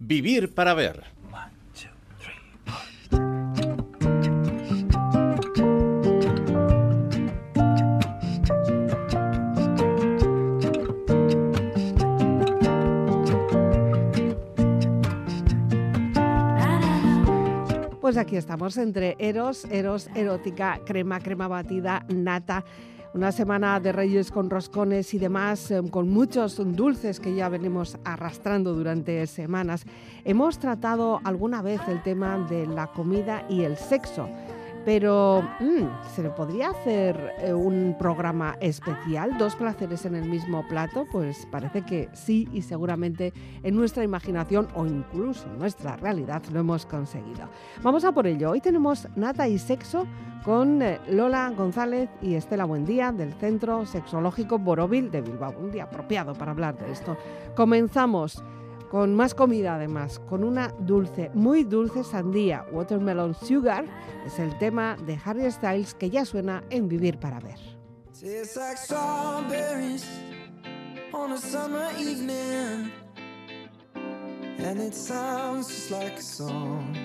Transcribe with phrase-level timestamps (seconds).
[0.00, 1.04] Vivir para ver.
[18.00, 22.64] Pues aquí estamos entre Eros, Eros, erótica, crema, crema batida, nata.
[23.12, 27.98] Una semana de Reyes con roscones y demás, em, con muchos dulces que ya venimos
[28.04, 29.84] arrastrando durante semanas.
[30.24, 34.28] Hemos tratado alguna vez el tema de la comida y el sexo.
[34.84, 39.36] Pero, mm, ¿se le podría hacer eh, un programa especial?
[39.36, 41.06] ¿Dos placeres en el mismo plato?
[41.12, 46.60] Pues parece que sí y seguramente en nuestra imaginación o incluso en nuestra realidad lo
[46.60, 47.48] hemos conseguido.
[47.82, 48.50] Vamos a por ello.
[48.50, 50.06] Hoy tenemos Nata y Sexo
[50.44, 55.54] con eh, Lola González y Estela Buendía del Centro Sexológico Borovil de Bilbao.
[55.60, 57.18] Un día apropiado para hablar de esto.
[57.54, 58.42] Comenzamos
[58.90, 63.84] con más comida además, con una dulce, muy dulce sandía, Watermelon Sugar,
[64.26, 67.58] es el tema de Harry Styles que ya suena en Vivir para Ver.
[71.12, 72.92] On a summer evening.
[74.60, 76.96] And it sounds just like a song.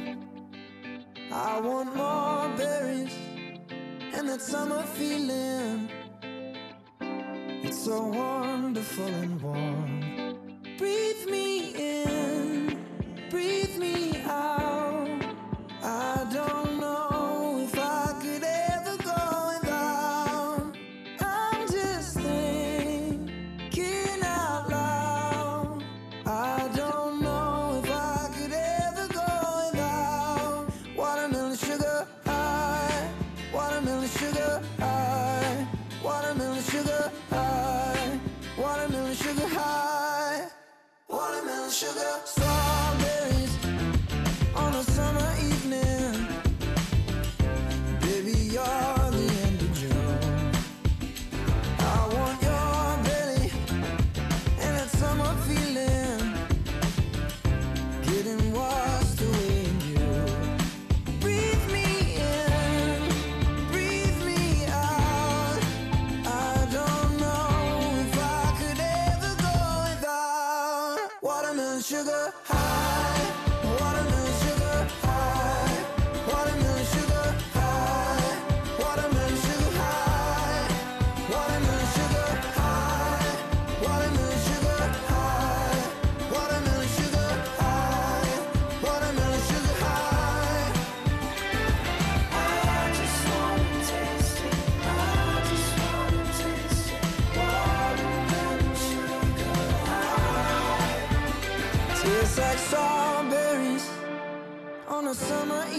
[1.32, 3.12] I want more berries
[4.14, 5.90] and that summer feeling.
[7.64, 9.85] It's so wonderful and warm
[10.78, 12.45] Breathe me in,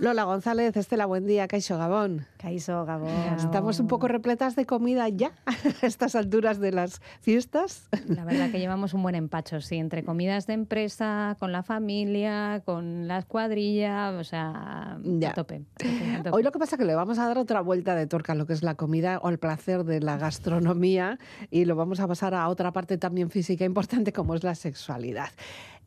[0.00, 2.24] Lola González, Estela, buen día, Caixo Gabón.
[2.36, 3.10] Caíso, Gabón.
[3.36, 5.32] Estamos un poco repletas de comida ya
[5.82, 7.88] a estas alturas de las fiestas.
[8.06, 12.62] La verdad que llevamos un buen empacho, sí, entre comidas de empresa, con la familia,
[12.64, 15.30] con la cuadrilla, o sea, Ya.
[15.30, 15.56] a tope.
[15.56, 16.30] a tope, a tope.
[16.30, 18.36] Hoy lo que pasa es que le vamos a dar otra vuelta de torca a
[18.36, 21.18] lo que es la comida o el placer de la gastronomía
[21.50, 25.30] y lo vamos a pasar a otra parte también física importante como es la sexualidad.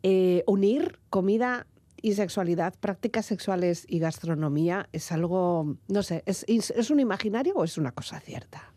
[0.03, 1.67] Eh, unir comida
[2.01, 7.63] y sexualidad, prácticas sexuales y gastronomía es algo, no sé, ¿es, es un imaginario o
[7.63, 8.73] es una cosa cierta?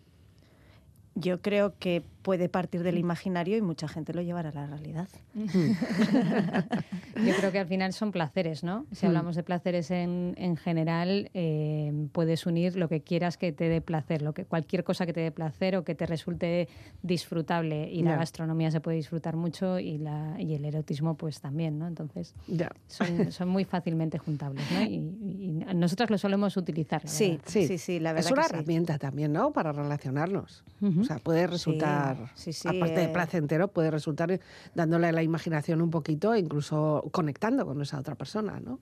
[1.15, 5.09] Yo creo que puede partir del imaginario y mucha gente lo llevará a la realidad.
[5.35, 8.87] Yo creo que al final son placeres, ¿no?
[8.93, 13.69] Si hablamos de placeres en, en general, eh, puedes unir lo que quieras que te
[13.69, 16.71] dé placer, lo que, cualquier cosa que te dé placer o que te resulte
[17.03, 17.91] disfrutable.
[17.93, 21.87] Y la gastronomía se puede disfrutar mucho y, la, y el erotismo pues también, ¿no?
[21.87, 22.35] Entonces
[22.87, 24.81] son, son, muy fácilmente juntables, ¿no?
[24.83, 27.07] Y, y, nosotras lo solemos utilizar.
[27.07, 28.31] Sí, sí, sí, la verdad.
[28.31, 29.53] Es una herramienta también, ¿no?
[29.53, 30.65] Para relacionarnos.
[31.01, 32.14] O sea, puede resultar,
[32.65, 33.09] aparte de eh.
[33.09, 34.41] placentero, puede resultar
[34.75, 38.81] dándole a la imaginación un poquito, incluso conectando con esa otra persona, ¿no?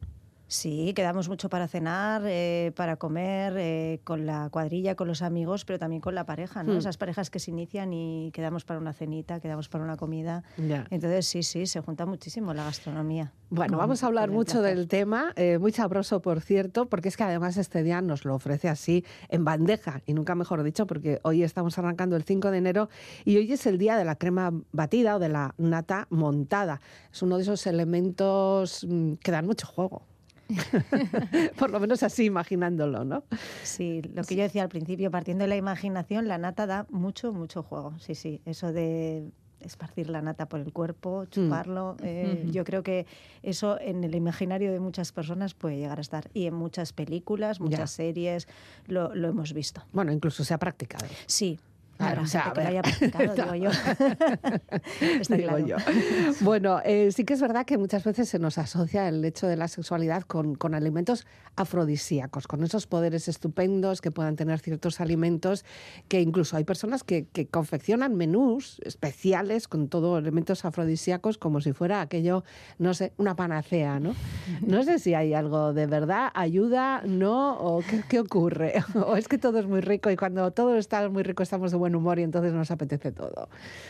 [0.53, 5.65] Sí, quedamos mucho para cenar, eh, para comer, eh, con la cuadrilla, con los amigos,
[5.65, 6.75] pero también con la pareja, ¿no?
[6.75, 6.77] Hmm.
[6.77, 10.45] Esas parejas que se inician y quedamos para una cenita, quedamos para una comida.
[10.91, 13.33] Entonces, sí, sí, se junta muchísimo la gastronomía.
[13.49, 17.23] Bueno, vamos a hablar mucho del tema, eh, muy sabroso, por cierto, porque es que
[17.23, 21.45] además este día nos lo ofrece así en bandeja, y nunca mejor dicho, porque hoy
[21.45, 22.91] estamos arrancando el 5 de enero
[23.25, 26.83] y hoy es el día de la crema batida o de la nata montada.
[27.11, 30.12] Es uno de esos elementos mm, que dan mucho juego.
[31.59, 33.25] Por lo menos así imaginándolo, ¿no?
[33.63, 37.33] Sí, lo que yo decía al principio, partiendo de la imaginación, la nata da mucho,
[37.33, 37.95] mucho juego.
[37.99, 39.31] Sí, sí, eso de
[39.65, 41.31] esparcir la nata por el cuerpo, mm.
[41.31, 41.97] chuparlo.
[42.03, 43.07] Eh, yo creo que
[43.43, 46.31] eso en el imaginario de muchas personas puede llegar a estar.
[46.35, 48.49] Y en muchas películas, muchas series,
[48.87, 49.83] lo, lo, hemos visto.
[49.93, 51.07] Bueno, incluso se ha practicado.
[51.27, 51.59] Sí,
[51.97, 53.71] Claro, o sea, que lo haya practicado, digo yo.
[55.21, 55.67] Está digo claro.
[55.67, 55.77] yo.
[56.41, 59.57] Bueno, eh, sí que es verdad que muchas veces se nos asocia el hecho de
[59.57, 65.65] la sexualidad con, con alimentos afrodisíacos, con esos poderes estupendos que puedan tener ciertos alimentos,
[66.09, 71.73] que incluso hay personas que, que confeccionan menús especiales con todo elementos afrodisíacos como si
[71.73, 72.45] fuera aquello,
[72.79, 74.15] no sé, una panacea, ¿no?
[74.61, 78.83] No sé si hay algo de verdad, ayuda, no, o qué, qué ocurre.
[78.95, 81.77] O es que todo es muy rico y cuando todo está muy rico estamos de
[81.83, 83.49] buen humor y entonces nos apetece todo.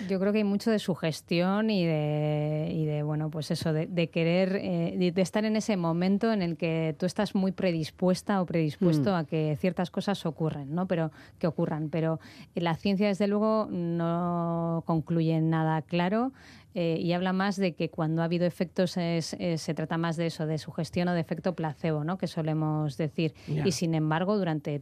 [0.09, 4.09] Yo creo que hay mucho de sugestión y de, y de bueno, pues eso, de,
[4.09, 8.47] querer, eh, de, estar en ese momento en el que tú estás muy predispuesta o
[8.47, 9.15] predispuesto mm.
[9.15, 10.87] a que ciertas cosas ocurren, ¿no?
[10.87, 11.91] Pero que ocurran.
[11.91, 12.19] Pero
[12.55, 16.33] la ciencia, desde luego, no concluye nada claro.
[16.75, 20.47] Eh, y habla más de que cuando ha habido efectos se trata más de eso,
[20.47, 22.17] de sugestión o de efecto placebo, ¿no?
[22.17, 23.35] que solemos decir.
[23.47, 24.81] Y sin embargo, durante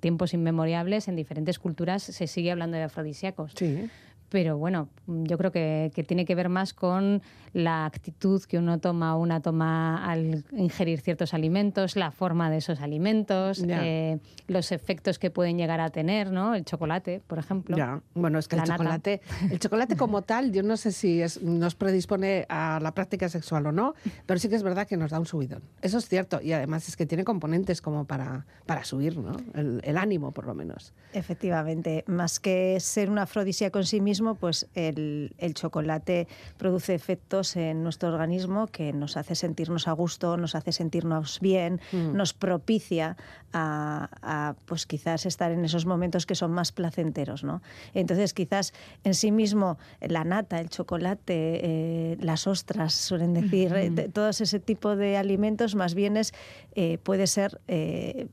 [0.00, 3.52] tiempos inmemoriales en diferentes culturas se sigue hablando de afrodisíacos.
[3.56, 3.88] Sí
[4.32, 7.20] pero bueno, yo creo que, tiene que ver más con
[7.52, 12.58] la actitud que uno toma o una toma al ingerir ciertos alimentos, la forma de
[12.58, 14.18] esos alimentos, eh,
[14.48, 16.54] los efectos que pueden llegar a tener, ¿no?
[16.54, 17.76] El chocolate, por ejemplo.
[17.76, 19.20] Ya, bueno, es que el chocolate,
[19.50, 23.72] el chocolate como tal, yo no sé si nos predispone a la práctica sexual o
[23.72, 23.94] no,
[24.26, 25.62] pero sí que es verdad que nos da un subidón.
[25.80, 29.36] Eso es cierto, y además es que tiene componentes como para, para subir, ¿no?
[29.54, 30.92] El, el ánimo, por lo menos.
[31.12, 37.82] Efectivamente, más que ser una afrodisíaco en sí mismo, pues el, chocolate produce efectos en
[37.82, 42.14] nuestro organismo que nos hace sentirnos a gusto, nos hace sentirnos bien, mm.
[42.14, 43.16] nos propicia
[43.52, 47.60] a, pues quizás estar en esos momentos que son más placenteros, ¿no?
[47.92, 48.72] Entonces quizás
[49.04, 54.58] en sí mismo la nata, el chocolate, eh, las ostras, suelen decir, eh, todos ese
[54.58, 56.32] tipo de alimentos más bien es,
[56.74, 57.60] eh, puede ser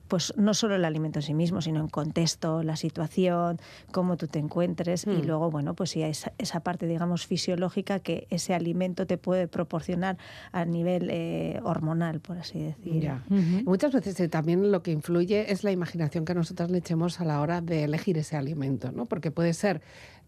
[0.08, 3.60] pues no solo el alimento en sí mismo, sino en contexto, la situación,
[3.92, 5.26] cómo tú te encuentres y mm.
[5.26, 10.18] luego, bueno, pues sí, esa, esa parte, digamos, fisiológica que ese alimento te puede proporcionar
[10.52, 13.12] a nivel eh, hormonal, por así decir.
[13.66, 17.26] Muchas veces eh, también lo que influye es la imaginación que nosotras le echemos a
[17.26, 19.06] la hora de elegir ese alimento, ¿no?
[19.06, 19.82] Porque puede ser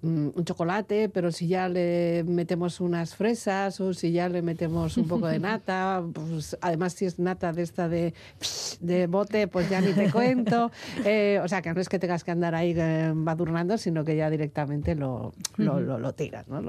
[0.04, 5.08] un chocolate, pero si ya le metemos unas fresas o si ya le metemos un
[5.08, 8.14] poco de nata, pues además si es nata de esta de,
[8.80, 10.72] de bote, pues ya ni te cuento.
[11.04, 14.16] Eh, o sea, que no es que tengas que andar ahí eh, badurnando, sino que
[14.16, 16.48] ya directamente lo, lo, lo, tiras.
[16.48, 16.62] ¿no?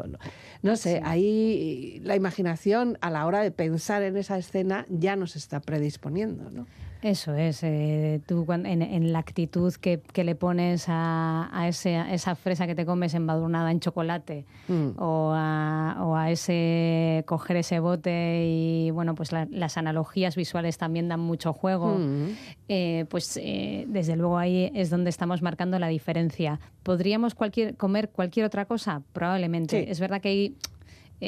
[0.62, 5.36] no sé, ahí la imaginación a la hora de pensar en esa escena ya nos
[5.36, 6.50] está predisponiendo.
[6.50, 6.66] ¿no?
[7.02, 12.86] Eso es, eh, tú en, la actitud que, le pones a, esa fresa que te
[12.86, 14.90] comes embadurnada en chocolate mm.
[14.98, 21.52] o, a, ese coger ese bote y bueno, pues las analogías visuales también dan mucho
[21.52, 22.28] juego, mm.
[22.68, 26.60] eh, pues eh, desde luego ahí es donde estamos marcando la diferencia.
[26.84, 29.02] ¿Podríamos cualquier, comer cualquier otra cosa?
[29.12, 29.90] Probablemente.
[29.90, 30.56] Es verdad que hay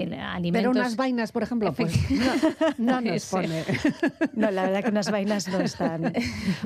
[0.03, 0.61] alimentos.
[0.61, 1.93] Pero unas vainas, por ejemplo, pues
[2.79, 3.65] no, nos pone.
[4.35, 6.13] No, la verdad que unas vainas no están.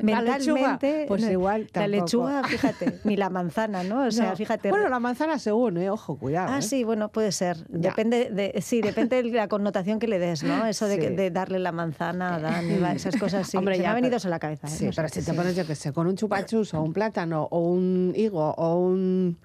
[0.01, 1.79] Mentalmente, pues igual tampoco.
[1.79, 4.05] La lechuga, fíjate, ni la manzana, ¿no?
[4.05, 4.69] O sea, fíjate.
[4.69, 5.89] Bueno, la manzana según, ¿eh?
[5.89, 6.53] Ojo, cuidado.
[6.53, 6.61] Ah, ¿eh?
[6.61, 7.65] sí, bueno, puede ser.
[7.67, 10.65] Depende de, sí, depende de la connotación que le des, ¿no?
[10.65, 13.57] Eso de, darle la manzana a Dan, esas cosas sí.
[13.57, 14.67] Hombre, ya me ha venido a la cabeza.
[14.67, 14.71] ¿eh?
[14.71, 17.59] Sí, pero si te pones, yo qué sé, con un chupachus o un plátano o
[17.59, 19.37] un higo o un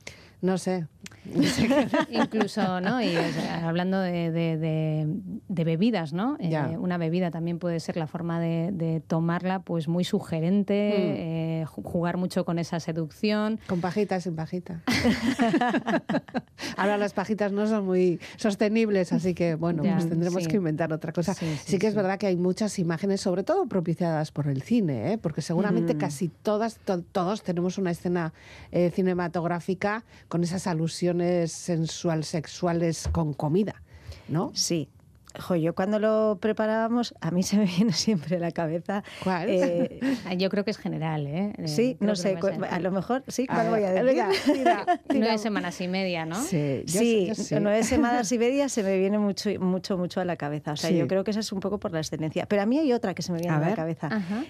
[0.45, 0.87] no sé.
[2.11, 3.01] Incluso, ¿no?
[3.03, 3.17] Y
[3.63, 5.07] hablando de,
[5.49, 6.37] bebidas, ¿no?
[6.39, 11.17] Eh, una bebida también puede ser la forma de, tomarla, pues muy sugerente, hmm.
[11.17, 13.59] eh, jugar mucho con esa seducción.
[13.67, 14.83] Con pajitas, sin pajita.
[16.77, 21.13] Ahora las pajitas no son muy sostenibles, así que bueno, pues tendremos que inventar otra
[21.13, 21.35] cosa.
[21.35, 25.19] Sí, que es verdad que hay muchas imágenes, sobre todo propiciadas por el cine, ¿eh?
[25.19, 26.79] porque seguramente casi todas,
[27.13, 28.35] todos tenemos una escena
[28.93, 33.81] cinematográfica con esas alusiones sensual sexuales con comida,
[34.27, 34.51] ¿no?
[34.53, 34.89] Sí,
[35.61, 39.03] yo cuando lo preparábamos, a mí se me viene siempre a la cabeza.
[39.23, 39.49] ¿Cuál?
[39.49, 40.01] Eh,
[40.37, 41.53] yo creo que es general, ¿eh?
[41.67, 42.39] Sí, no sé,
[42.71, 44.25] a, lo mejor, sí, ¿cuál voy a decir?
[45.09, 46.41] Nueve semanas y media, ¿no?
[46.43, 46.85] Sí,
[47.61, 50.73] nueve semanas y media se me viene mucho, mucho, mucho a la cabeza.
[50.73, 52.47] O sea, yo creo que esa es un poco por la excelencia.
[52.47, 54.09] Pero a mí hay otra que se me viene a, la cabeza.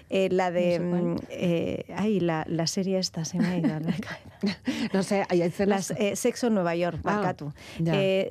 [0.09, 0.79] Eh, la de.
[0.79, 4.34] No eh, ay, la, la, serie esta se me ha ido a la cabeza.
[4.93, 5.93] no sé, hay escenas.
[5.97, 7.35] Las, Sexo en Nueva York, ah,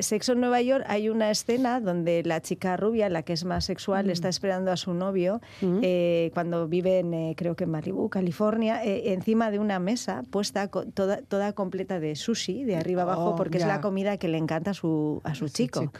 [0.00, 3.64] Sexo en Nueva York, hay una escena donde la chica rubia, la que es más
[3.64, 8.08] sexual, está esperando a su novio eh, cuando vive en, eh, creo que en Malibu,
[8.08, 13.30] California, eh, encima de una mesa puesta toda, toda completa de sushi, de arriba abajo,
[13.30, 15.90] oh, porque es la comida que le encanta a su, a su chico.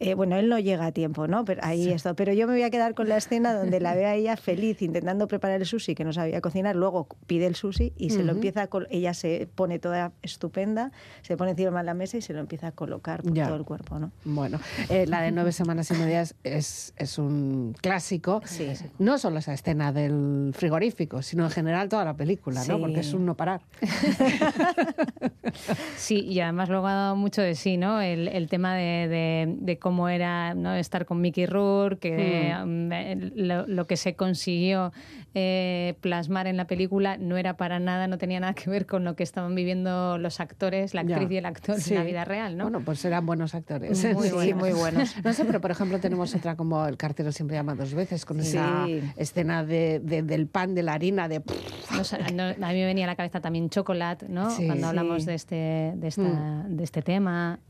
[0.00, 1.44] Eh, bueno, él no llega a tiempo, ¿no?
[1.44, 2.14] Pero ahí esto.
[2.14, 4.80] Pero yo me voy a quedar con la escena donde la ve a ella feliz
[4.82, 8.32] intentando preparar el sushi que no sabía cocinar, luego pide el sushi y se lo
[8.32, 12.32] empieza a ella se pone toda estupenda, se pone encima de la mesa y se
[12.32, 14.12] lo empieza a colocar por todo el cuerpo, ¿no?
[14.24, 18.40] Bueno, eh, la de nueve semanas y medias es, es un clásico.
[18.44, 18.68] Sí.
[18.98, 22.78] No solo esa escena del frigorífico, sino en general toda la película, ¿no?
[22.78, 23.62] Porque es un no parar.
[25.96, 28.00] sí, y además luego ha dado mucho de sí, ¿no?
[28.00, 30.74] El, el tema de, de, de cómo era ¿no?
[30.74, 32.62] estar con Mickey Rourke, hmm.
[32.62, 32.90] um,
[33.34, 34.92] lo, que se consiguió
[35.34, 39.04] eh, plasmar en la película no era para nada, no tenía nada que ver con
[39.04, 42.56] lo que estaban viviendo los actores, la actriz y el actor en la vida real,
[42.56, 42.64] ¿no?
[42.64, 44.02] Bueno, pues eran buenos actores.
[44.14, 44.56] Muy, buenos.
[44.56, 45.14] muy buenos.
[45.24, 48.40] No sé, pero por ejemplo tenemos otra como El cartero siempre llama dos veces, con
[48.40, 51.36] esa escena de, del pan, de la harina, de...
[51.36, 54.48] a mí me venía a la cabeza también Chocolate, ¿no?
[54.54, 56.76] Cuando hablamos de este, de, esta, hmm.
[56.76, 57.60] de este tema.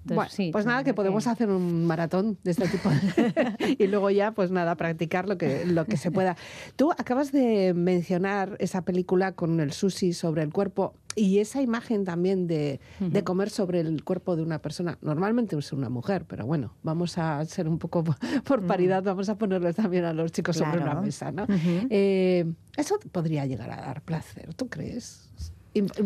[0.53, 2.91] pues nada, que podemos hacer un maratón de este tipo.
[3.79, 6.37] y luego ya, pues nada, practicar lo que, lo que se pueda.
[6.77, 12.05] Tú acabas de mencionar esa película con el sushi sobre el cuerpo y esa imagen
[12.05, 14.99] también de, de, comer sobre el cuerpo de una persona.
[15.03, 18.05] Normalmente es una mujer, pero bueno, vamos a ser un poco
[18.45, 21.47] por paridad, vamos a ponerles también a los chicos sobre una mesa, ¿no?
[21.91, 22.45] Eh,
[22.77, 25.29] eso podría llegar a dar placer, ¿tú crees?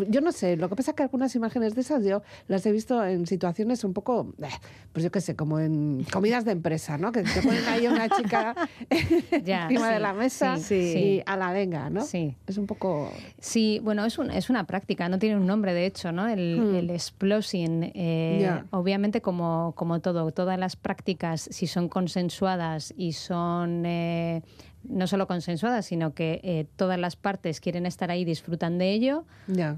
[0.08, 2.72] Yo no sé, lo que pasa es que algunas imágenes de esas yo las he
[2.72, 4.48] visto en situaciones un poco, eh,
[4.92, 7.12] pues yo qué sé, como en comidas de empresa, ¿no?
[7.12, 8.54] Que te ponen ahí una chica
[8.90, 12.02] encima de la mesa y a la venga, ¿no?
[12.04, 12.36] Sí.
[12.46, 13.12] Es un poco...
[13.38, 16.28] Sí, bueno, es, un, es una práctica, no tiene un nombre de hecho, ¿no?
[16.28, 16.74] El, hmm.
[16.74, 23.84] el explosing, eh, obviamente como, como todo, todas las prácticas, si son consensuadas y son...
[23.86, 24.42] Eh,
[24.84, 29.24] no solo consensuada, sino que eh, todas las partes quieren estar ahí, disfrutan de ello.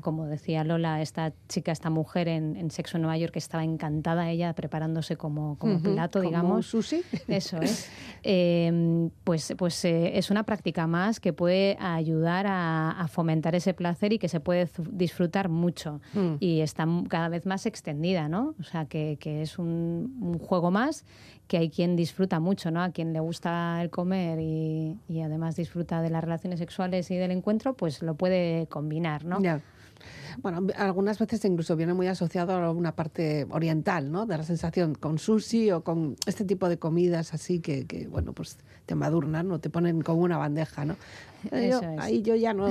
[0.00, 4.30] Como decía Lola, esta chica, esta mujer en, Sexo en Nueva York, que estaba encantada
[4.30, 6.66] ella preparándose como, como plato, digamos.
[6.66, 7.02] sushi.
[7.28, 7.90] Eso es.
[8.26, 14.14] Em, pues pues eh, es una práctica más que puede ayudar a, fomentar ese placer
[14.14, 16.00] y que se puede disfrutar mucho.
[16.14, 16.36] Mm.
[16.40, 18.54] Y está cada vez más extendida, ¿no?
[18.58, 21.04] O sea, que, es un, un juego más
[21.46, 22.82] que hay quien disfruta mucho, ¿no?
[22.82, 27.30] A quien le gusta el comer y, además disfruta de las relaciones sexuales y del
[27.30, 29.38] encuentro, pues lo puede combinar, ¿no?
[30.42, 34.26] Bueno, algunas veces incluso viene muy asociado a una parte oriental, ¿no?
[34.26, 38.32] De la sensación con sushi o con este tipo de comidas así que, que bueno,
[38.32, 40.96] pues te madurnan o te ponen como una bandeja, ¿no?
[41.98, 42.68] Ahí yo ya no,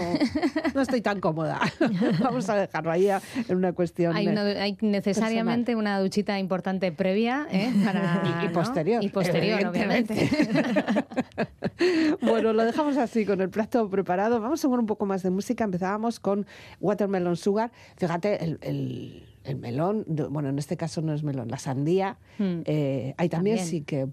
[0.74, 1.60] no estoy tan cómoda.
[2.20, 4.16] Vamos a dejarlo ahí en una cuestión.
[4.16, 7.72] Hay, hay necesariamente una duchita importante previa ¿eh?
[8.44, 9.04] y, posterior.
[9.04, 10.30] Y posterior, obviamente.
[12.22, 14.40] bueno, lo dejamos así con el plato preparado.
[14.40, 15.64] Vamos a ver un poco más de música.
[15.64, 16.46] Empezábamos con
[16.80, 17.72] Watermelon Sugar.
[17.98, 22.18] Fíjate, el, el, melón, bueno, en este caso no es melón, la sandía.
[22.40, 24.08] Eh, hay también, sí que.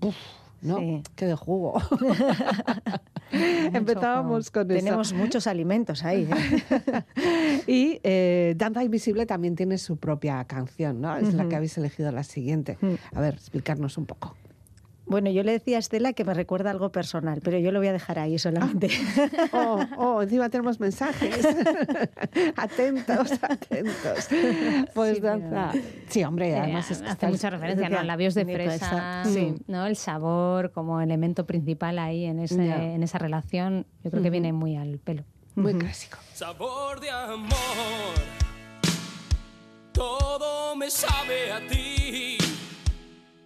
[0.63, 0.79] ¿No?
[0.79, 1.03] Sí.
[1.17, 1.81] Qué de jugo.
[3.73, 4.85] Empezábamos con eso.
[4.85, 6.29] Tenemos muchos alimentos ahí.
[6.31, 7.03] ¿eh?
[7.67, 11.17] y eh, Danza Invisible también tiene su propia canción, ¿no?
[11.17, 12.79] Es la que habéis elegido la siguiente.
[12.81, 12.95] Mm.
[13.15, 14.37] A ver, explicarnos un poco.
[15.11, 17.89] Bueno, yo le decía a Estela que me recuerda algo personal, pero yo lo voy
[17.89, 18.89] a dejar ahí solamente.
[19.53, 21.45] Oh, oh, encima tenemos mensajes.
[22.57, 24.29] atentos, atentos.
[24.95, 25.73] Pues danza.
[26.09, 29.57] Sí, hombre, además es hace mucha referencia a labios de fresa, sí.
[29.67, 29.87] ¿no?
[29.87, 34.53] El sabor como elemento principal ahí en, ese, en esa relación, yo creo que viene
[34.53, 35.25] muy al pelo.
[35.57, 36.19] Muy clásico.
[36.35, 37.51] Sabor de amor.
[39.93, 42.40] Todo me sabe a ti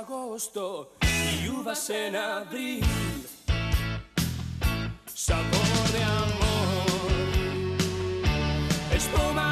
[0.00, 2.84] Agosto y uvas en abril.
[5.14, 6.86] Sabor de amor,
[8.94, 9.49] espuma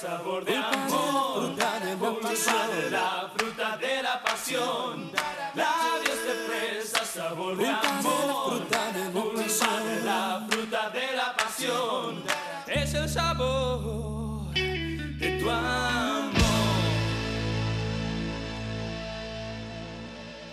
[0.00, 5.12] sabor de amor, pulpa de la fruta de la pasión,
[5.54, 12.22] labios de fresa, sabor de amor, pulpa de la fruta de la pasión,
[12.66, 16.32] es el sabor de tu amor.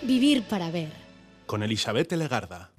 [0.01, 0.91] Vivir para ver.
[1.45, 2.69] Con Elizabeth Legarda.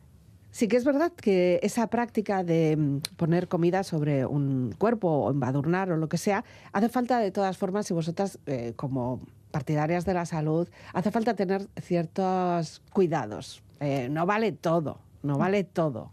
[0.50, 5.30] Sí que es verdad que esa práctica de mm, poner comida sobre un cuerpo o
[5.30, 10.04] embadurnar o lo que sea, hace falta de todas formas, y vosotras eh, como partidarias
[10.04, 13.62] de la salud, hace falta tener ciertos cuidados.
[13.80, 16.12] Eh, no vale todo, no vale todo.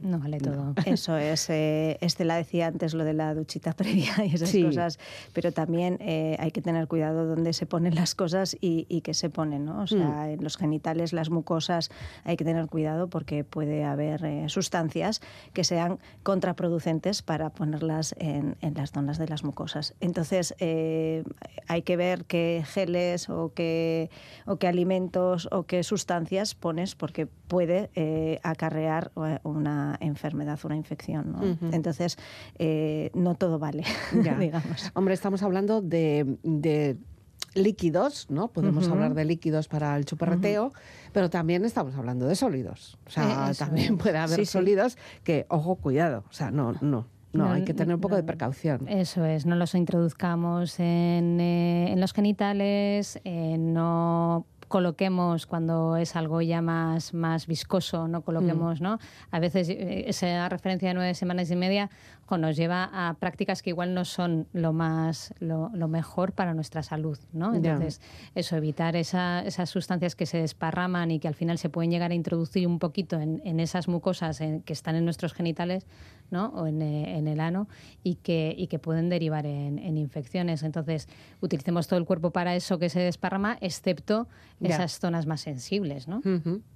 [0.00, 0.74] No vale todo.
[0.86, 1.50] Eso es.
[1.50, 4.98] Eh, Estela decía antes lo de la duchita previa y esas cosas,
[5.32, 9.12] pero también eh, hay que tener cuidado dónde se ponen las cosas y, y qué
[9.12, 9.82] se ponen, ¿no?
[9.82, 10.30] O sea, mm.
[10.30, 11.90] en los genitales, las mucosas,
[12.22, 15.20] hay que tener cuidado porque puede haber eh, sustancias
[15.52, 19.94] que sean contraproducentes para ponerlas en, en, las zonas de las mucosas.
[20.00, 24.10] Entonces, hay que ver qué geles o qué,
[24.46, 27.90] o qué alimentos o qué sustancias pones porque puede
[28.44, 31.32] acarrear eh, una enfermedad, una infección.
[31.32, 31.72] ¿no?
[31.72, 32.16] Entonces,
[32.58, 33.84] eh, no todo vale,
[34.38, 34.90] digamos.
[34.94, 36.96] Hombre, estamos hablando de, de
[37.54, 38.48] líquidos, ¿no?
[38.48, 40.72] Podemos hablar de líquidos para el chuparreteo,
[41.12, 42.98] pero también estamos hablando de sólidos.
[43.06, 46.24] O sea, Eh, también puede haber sólidos que, ojo, cuidado.
[46.28, 47.06] O sea, no, no.
[47.32, 48.86] No, No, hay que tener un poco de precaución.
[48.88, 56.16] Eso es, no los introduzcamos en, eh, en los genitales, eh, no coloquemos cuando es
[56.16, 58.98] algo ya más, más viscoso, no coloquemos, ¿no?
[59.30, 61.90] A veces eh, esa referencia de nueve semanas y media
[62.30, 66.82] nos lleva a prácticas que igual no son lo más lo, lo mejor para nuestra
[66.82, 67.52] salud, ¿no?
[67.74, 68.00] Entonces,
[68.34, 72.10] eso, evitar esa- esas sustancias que se desparraman y que al final se pueden llegar
[72.10, 75.86] a introducir un poquito en, en esas mucosas en- que están en nuestros genitales,
[76.30, 76.46] ¿no?
[76.48, 77.68] O en, eh, en el ano
[78.02, 80.62] y que, y que pueden derivar en, infecciones.
[80.62, 81.08] Entonces,
[81.40, 84.26] utilicemos todo el cuerpo para eso que se desparrama, excepto
[84.74, 86.20] esas zonas más sensibles, ¿no?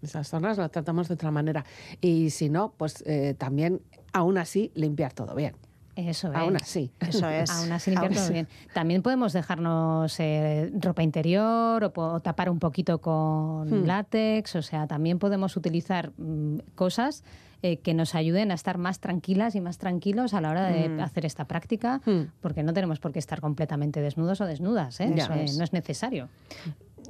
[0.03, 1.65] Esas zonas las tratamos de otra manera.
[2.01, 3.81] Y si no, pues eh, también,
[4.13, 5.55] aún así, limpiar todo bien.
[5.97, 6.37] Eso es.
[6.37, 6.93] Aún así.
[7.01, 7.51] Eso es.
[7.59, 8.47] Aún así limpiar todo bien.
[8.73, 13.85] También podemos dejarnos eh, ropa interior o, tapar un poquito con Hmm.
[13.85, 14.55] látex.
[14.55, 17.25] O sea, también podemos utilizar mm, cosas
[17.63, 20.89] eh, que nos ayuden a estar más tranquilas y más tranquilos a la hora de
[20.89, 21.01] Hmm.
[21.01, 22.31] hacer esta práctica, Hmm.
[22.41, 25.01] porque no tenemos por qué estar completamente desnudos o desnudas.
[25.01, 25.13] ¿eh?
[25.17, 26.29] Eso, no es necesario.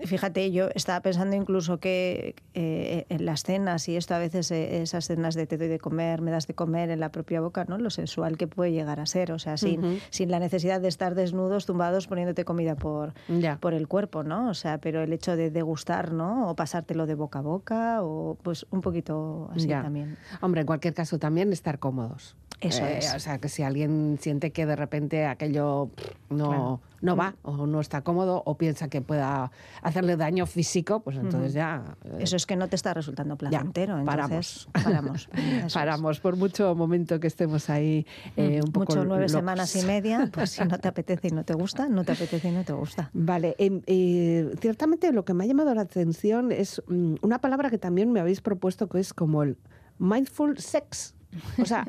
[0.05, 4.83] Fíjate, yo estaba pensando incluso que eh, en las cenas y esto a veces eh,
[4.83, 7.65] esas cenas de te doy de comer, me das de comer en la propia boca,
[7.69, 7.79] ¿no?
[7.79, 11.15] Lo sensual que puede llegar a ser, o sea, sin, sin la necesidad de estar
[11.15, 13.57] desnudos, tumbados, poniéndote comida por, Ya.
[13.59, 14.49] por el cuerpo, ¿no?
[14.51, 16.49] O sea, pero el hecho de degustar, ¿no?
[16.51, 19.83] O pasártelo de boca a boca, o pues un poquito así Ya.
[19.83, 20.17] también.
[20.41, 22.37] Hombre, en cualquier caso también estar cómodos.
[22.61, 23.15] Eso Eh, es.
[23.15, 25.91] O sea, que si alguien siente que de repente aquello
[26.29, 26.81] no, Claro.
[27.01, 29.53] no va o no está cómodo o piensa que pueda
[29.89, 31.97] hacerle daño físico, pues entonces ya...
[32.05, 34.69] eh, Eso es que no te está resultando placentero, entonces paramos.
[34.73, 35.29] paramos.
[35.33, 35.75] Eso es.
[35.75, 39.33] Paramos por mucho momento que estemos ahí eh, un poco Mucho nueve locos.
[39.33, 42.49] semanas y media, pues si no te apetece y no te gusta, no te apetece
[42.49, 43.11] y no te gusta.
[43.13, 47.71] Vale, em, eh, ciertamente lo que me ha llamado la atención es mm, una palabra
[47.71, 49.57] que también me habéis propuesto que es como el
[49.99, 51.15] mindful sex.
[51.61, 51.85] O sea,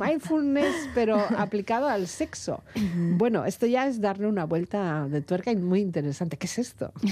[0.00, 2.62] mindfulness, pero aplicado al sexo.
[3.16, 6.36] Bueno, esto ya es darle una vuelta de tuerca y muy interesante.
[6.36, 6.92] ¿Qué es esto?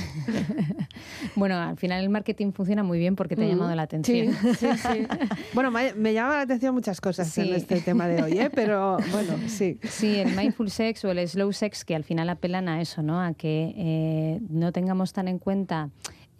[1.35, 4.35] Bueno, al final el marketing funciona muy bien porque te ha llamado la Sí, atención.
[4.57, 5.07] sí, sí.
[5.55, 7.42] Bueno, me, me llama la atención muchas cosas Sí.
[7.42, 8.50] en este tema de hoy, ¿eh?
[8.52, 9.79] pero bueno, sí.
[9.88, 13.20] Sí, el mindful sex o el slow sex que al final apelan a eso, ¿no?
[13.20, 15.90] A que eh, no tengamos tan en cuenta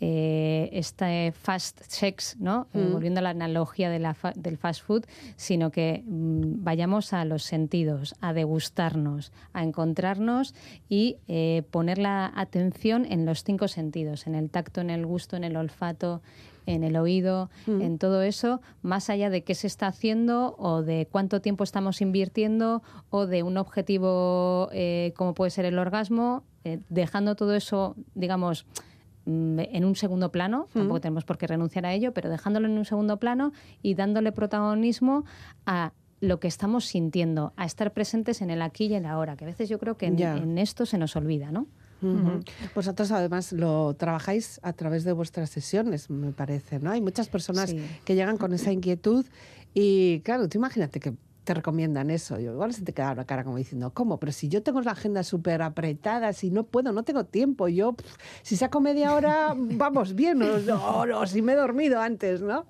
[0.01, 2.67] eh, este fast sex, ¿no?
[2.75, 5.05] Eh, volviendo a la analogía de la fa- del fast food,
[5.37, 10.55] sino que mm, vayamos a los sentidos, a degustarnos, a encontrarnos
[10.89, 15.37] y eh, poner la atención en los cinco sentidos, en el tacto, en el gusto,
[15.37, 16.21] en el olfato,
[16.67, 21.07] en el oído, en todo eso, más allá de qué se está haciendo o de
[21.11, 26.81] cuánto tiempo estamos invirtiendo o de un objetivo eh, como puede ser el orgasmo, eh,
[26.89, 28.96] dejando todo eso, digamos, mm,
[29.27, 32.85] en un segundo plano, tampoco tenemos por qué renunciar a ello, pero dejándolo en un
[32.85, 35.25] segundo plano y dándole protagonismo
[35.67, 39.37] a lo que estamos sintiendo, a estar presentes en el aquí y en el ahora,
[39.37, 41.67] que a veces yo creo que en, esto se nos olvida, ¿no?
[42.03, 42.41] Ujú.
[42.75, 46.91] Vosotros además lo trabajáis a través de vuestras sesiones, me parece, ¿no?
[46.91, 47.81] Hay muchas personas Sí.
[48.05, 49.27] que llegan con esa inquietud
[49.75, 51.15] y claro, tú imagínate que
[51.47, 52.39] te recomiendan eso.
[52.39, 54.19] Yo, igual se te queda la cara como diciendo, ¿cómo?
[54.19, 57.69] Pero si yo tengo la agenda súper apretada, si no puedo, no tengo tiempo.
[57.69, 57.95] Yo,
[58.43, 60.43] si saco media hora, vamos bien.
[60.43, 62.67] O, o- o si me he dormido antes, ¿no?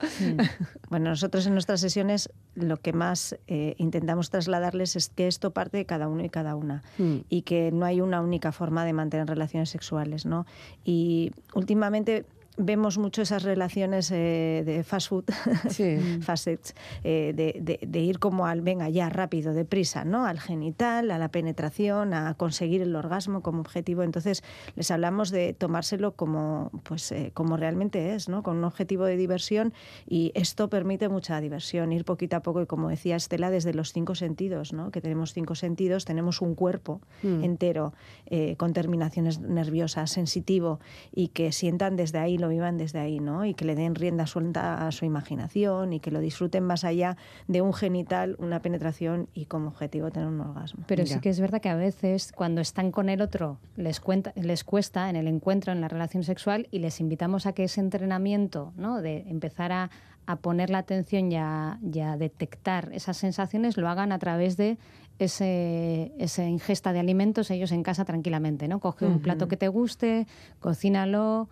[0.90, 5.78] Bueno, nosotros en nuestras sesiones lo que más eh, intentamos trasladarles es que esto parte
[5.78, 7.16] de cada uno y cada una Mm.
[7.28, 10.46] y que no hay una única forma de mantener relaciones sexuales, ¿no?
[10.84, 12.24] Y últimamente
[12.56, 15.24] vemos mucho esas relaciones eh, de fast food,
[15.68, 15.98] Sí.
[16.22, 20.24] fast sex, eh, de, de- de ir como al venga ya rápido, deprisa, ¿no?
[20.26, 24.02] Al genital, a la penetración, a conseguir el orgasmo como objetivo.
[24.02, 24.42] Entonces
[24.74, 28.42] les hablamos de tomárselo como, pues, eh, como realmente es, ¿no?
[28.42, 29.74] Con un objetivo de diversión
[30.06, 33.92] y esto permite mucha diversión, ir poquito a poco y como decía Estela, desde los
[33.92, 34.90] cinco sentidos, ¿no?
[34.90, 37.92] Que tenemos cinco sentidos, tenemos un cuerpo entero
[38.26, 40.80] eh, con terminaciones nerviosas, sensitivo
[41.14, 43.44] y que sientan desde ahí, lo vivan desde ahí, ¿no?
[43.44, 47.16] Y que le den rienda suelta a su imaginación y que lo disfruten más allá
[47.48, 50.84] de un genital, una penetración y como objetivo tener un orgasmo.
[50.86, 54.32] Pero sí que es verdad que a veces cuando están con el otro les, cuenta,
[54.36, 57.80] les cuesta en el encuentro, en la relación sexual, y les invitamos a que ese
[57.80, 59.00] entrenamiento, ¿no?
[59.02, 59.90] de empezar a,
[60.26, 64.56] a poner la atención y a, y a detectar esas sensaciones, lo hagan a través
[64.56, 64.78] de
[65.18, 68.68] ese, esa ingesta de alimentos ellos en casa tranquilamente.
[68.68, 68.80] ¿no?
[68.80, 70.26] Coge un plato que te guste,
[70.60, 71.48] cocínalo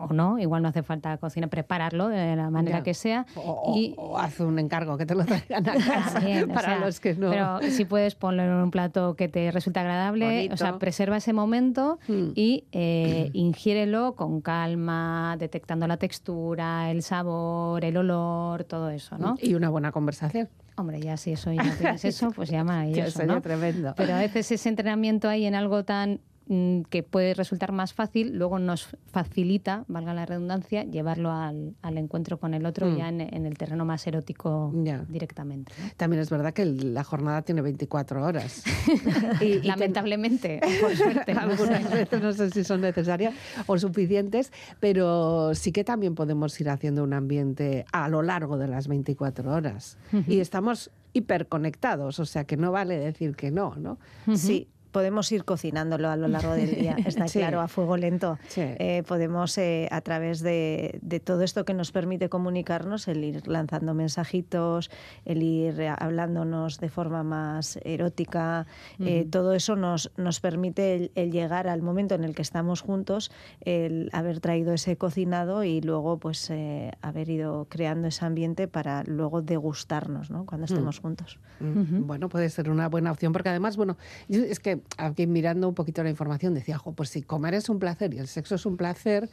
[0.00, 3.26] o no o igual no hace falta cocinar, prepararlo de la manera que sea.
[3.36, 6.20] O, y, haz un encargo que te lo traigan a casa
[6.52, 7.30] para los que no.
[7.30, 11.32] Pero si puedes poner en un plato que te resulta agradable, o sea, preserva ese
[11.32, 12.30] momento mm.
[12.34, 19.36] y eh, ingiérelo con calma, detectando la textura, el sabor, el olor, todo eso, ¿no?
[19.40, 20.48] Y una buena conversación.
[20.76, 23.40] Hombre, ya si eso ya tienes eso, pues llama y eso, ¿no?
[23.40, 23.94] tremendo.
[23.96, 28.58] Pero a veces ese entrenamiento ahí en algo tan que puede resultar más fácil, luego
[28.58, 32.96] nos facilita, valga la redundancia, llevarlo al, encuentro con el otro mm.
[32.96, 34.70] ya en, el terreno más erótico
[35.08, 35.72] directamente.
[35.96, 38.62] También es verdad que la jornada tiene 24 horas.
[39.40, 41.32] y, Lamentablemente, por suerte.
[41.32, 43.34] Algunas veces no sé si son necesarias
[43.66, 48.68] o suficientes, pero sí que también podemos ir haciendo un ambiente a lo largo de
[48.68, 49.96] las 24 horas.
[50.28, 53.98] Y estamos hiperconectados, o sea que no vale decir que no, ¿no?
[54.36, 58.38] Sí, podemos ir cocinándolo a lo largo del día, está claro, a fuego lento.
[58.56, 63.92] Eh, podemos, eh, a través de, todo esto que nos permite comunicarnos, el ir lanzando
[63.92, 64.92] mensajitos,
[65.24, 68.66] el ir hablándonos de forma más erótica,
[69.00, 73.32] eh, todo eso nos, nos permite el, llegar al momento en el que estamos juntos,
[73.62, 76.52] el haber traído ese cocinado y luego pues
[77.00, 80.46] haber ido creando ese ambiente para luego degustarnos ¿no?
[80.46, 81.40] cuando estemos juntos.
[81.58, 83.96] Bueno, puede ser una buena opción porque además, bueno,
[84.28, 88.14] es que aquí mirando un poquito la información decía, pues si comer es un placer
[88.14, 89.28] y el sexo es un placer,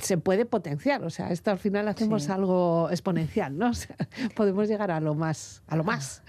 [0.00, 3.70] se puede potenciar, o sea, esto al final hacemos algo exponencial, ¿no?
[4.36, 6.22] podemos llegar a lo más, a lo más.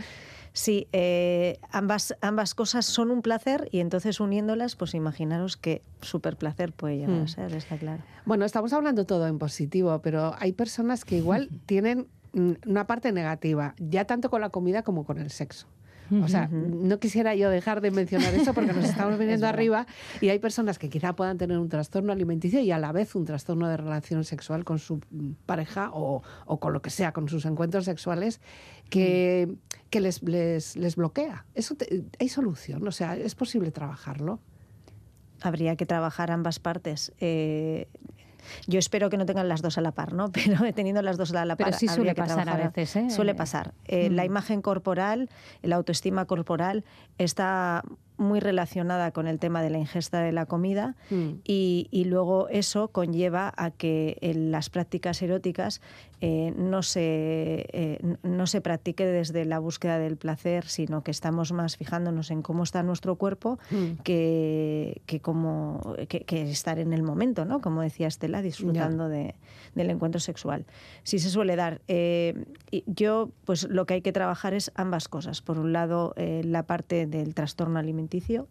[0.53, 6.35] Sí, eh, ambas, ambas cosas son un placer y entonces uniéndolas, pues imaginaros qué súper
[6.35, 7.27] placer puede llegar a mm.
[7.27, 8.01] ser, está claro.
[8.25, 13.75] Bueno, estamos hablando todo en positivo, pero hay personas que igual tienen una parte negativa,
[13.77, 15.67] ya tanto con la comida como con el sexo.
[16.23, 19.87] O sea, no quisiera yo dejar de mencionar eso porque nos estamos viniendo arriba
[20.21, 23.25] y hay personas que quizá puedan tener un trastorno alimenticio y a la vez un
[23.25, 25.01] trastorno de relación sexual con su
[25.45, 26.21] pareja o,
[26.59, 28.41] con lo que sea, con sus encuentros sexuales,
[28.89, 29.55] que,
[29.89, 31.45] que les, les, les, bloquea.
[31.55, 31.75] Eso
[32.19, 32.87] ¿Hay solución?
[32.87, 34.39] O sea, ¿es posible trabajarlo?
[35.41, 37.13] Habría que trabajar ambas partes.
[37.19, 37.87] Eh,
[38.67, 40.31] yo espero que no tengan las dos a la par, ¿no?
[40.31, 41.67] Pero teniendo las dos a la par.
[41.67, 43.09] Pero sí suele pasar a veces, ¿eh?
[43.09, 43.73] Suele pasar.
[43.85, 44.25] Eh, la mm.
[44.25, 45.29] imagen corporal,
[45.61, 46.83] la autoestima corporal
[47.17, 47.83] está
[48.17, 51.41] muy relacionada con el tema de la ingesta de la comida mm.
[51.43, 55.81] y, luego eso conlleva a que en las prácticas eróticas
[56.19, 61.51] eh, no, se, eh, no se practique desde la búsqueda del placer, sino que estamos
[61.51, 64.01] más fijándonos en cómo está nuestro cuerpo mm.
[64.03, 67.61] que, que, como, que, estar en el momento, ¿no?
[67.61, 69.35] como decía Estela, disfrutando de,
[69.75, 70.65] del encuentro sexual.
[71.03, 71.81] Si se suele dar.
[71.87, 72.45] Eh,
[72.85, 75.41] yo, pues lo que hay que trabajar es ambas cosas.
[75.41, 78.06] Por un lado, la parte del trastorno alimentario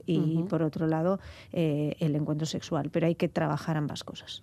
[0.07, 1.19] y por otro lado
[1.53, 2.91] eh, el encuentro sexual.
[2.91, 4.43] Pero hay que trabajar ambas cosas.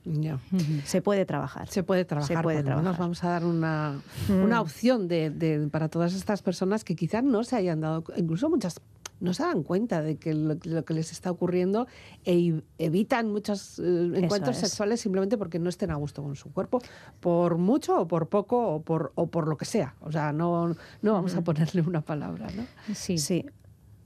[0.85, 1.67] Se puede trabajar.
[1.69, 2.37] Se puede trabajar.
[2.37, 2.83] Se puede trabajar.
[2.83, 7.43] Nos vamos a dar una, una opción de, para todas estas personas que quizás no
[7.43, 8.79] se hayan dado, incluso muchas
[9.23, 11.87] no se dan cuenta de que lo, que les está ocurriendo
[12.25, 16.81] e evitan muchos eh, encuentros sexuales simplemente porque no estén a gusto con su cuerpo,
[17.21, 19.95] por mucho o por poco o por, o por lo que sea.
[20.01, 22.65] O sea, no, no vamos a ponerle una palabra, ¿no?
[22.93, 23.45] Sí, sí.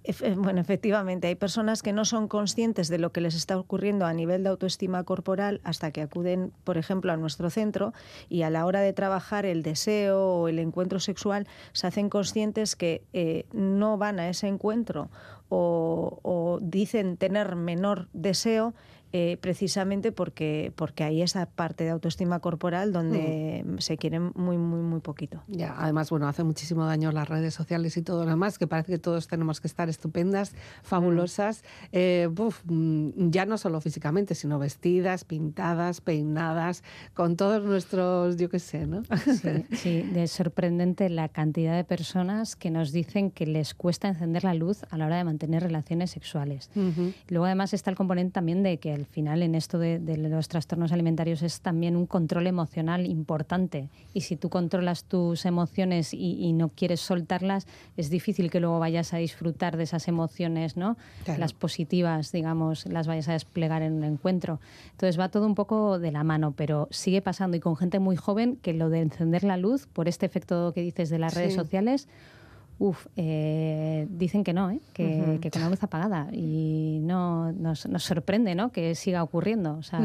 [0.37, 4.13] Bueno, efectivamente, hay personas que no son conscientes de lo que les está ocurriendo a
[4.13, 7.93] nivel de autoestima corporal hasta que acuden, por ejemplo, a nuestro centro
[8.29, 12.75] y a la hora de trabajar el deseo o el encuentro sexual se hacen conscientes
[12.75, 15.09] que eh, no van a ese encuentro
[15.49, 18.73] o, o dicen tener menor deseo
[19.13, 23.77] eh, precisamente porque, porque hay esa parte de autoestima corporal donde mm.
[23.77, 25.43] se quiere muy, muy, muy poquito.
[25.47, 28.91] Ya, además, bueno, hace muchísimo daño las redes sociales y todo lo demás, que parece
[28.91, 32.27] que todos tenemos que estar estupendas, fabulosas, eh,
[32.65, 38.87] mm, ya no solo físicamente, sino vestidas, pintadas, peinadas, con todos nuestros, yo qué sé,
[38.87, 39.03] ¿no?
[39.05, 44.43] Sí, sí, es sorprendente la cantidad de personas que nos dicen que les cuesta encender
[44.43, 46.69] la luz a la hora de mantener relaciones sexuales.
[47.29, 50.91] Luego, además, está el componente también de que al final en esto de, los trastornos
[50.91, 53.89] alimentarios es también un control emocional importante.
[54.13, 59.13] Y si tú controlas tus emociones y, no quieres soltarlas, es difícil que luego vayas
[59.13, 60.97] a disfrutar de esas emociones, ¿no?
[61.37, 64.59] Las positivas, digamos, las vayas a desplegar en un encuentro.
[64.91, 68.15] Entonces va todo un poco de la mano, pero sigue pasando y con gente muy
[68.15, 71.53] joven que lo de encender la luz, por este efecto que dices de las redes
[71.53, 72.07] sociales,
[72.79, 74.79] Uf, eh, dicen que no, ¿eh?
[74.93, 76.29] que, con la luz apagada.
[76.31, 78.71] Y no nos, sorprende ¿no?
[78.71, 79.77] que siga ocurriendo.
[79.77, 79.99] O sea,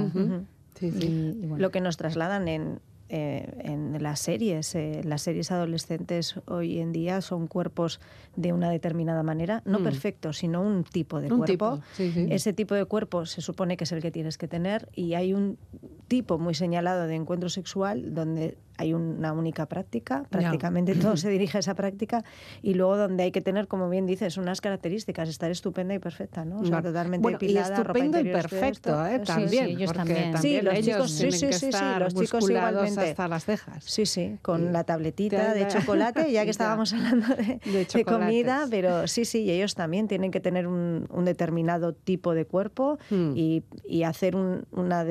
[1.56, 2.80] Lo que nos trasladan en,
[3.14, 4.74] eh, en las series.
[4.74, 8.00] Eh, las series adolescentes hoy en día son cuerpos
[8.37, 9.85] de una determinada manera, no mm.
[9.85, 11.82] perfectos, sino un tipo de cuerpo.
[11.98, 15.35] Ese tipo de cuerpo se supone que es el que tienes que tener y hay
[15.35, 15.58] un
[16.12, 21.59] tipo muy señalado de encuentro sexual donde hay una única práctica, prácticamente todo se dirige
[21.59, 22.25] a esa práctica,
[22.62, 26.44] y luego donde hay que tener, como bien dices, unas características, estar estupenda y perfecta,
[26.44, 26.61] ¿no?
[26.61, 29.20] O sea, totalmente bueno, depilada, y estupendo y perfecto, ¿eh?
[29.20, 30.37] También, sí, ellos también.
[30.38, 33.11] Sí, los ellos chicos, sí, sí, sí, sí, los chicos musculados igualmente.
[33.11, 33.85] hasta las cejas.
[33.85, 37.87] Sí, sí, con Y la tabletita de chocolate, ya que estábamos hablando de, De de
[37.87, 38.27] chocolates.
[38.27, 42.46] comida, pero sí, sí, y ellos también tienen que tener un, un determinado tipo de
[42.46, 43.33] cuerpo Hmm.
[43.37, 45.05] y, y hacer un- una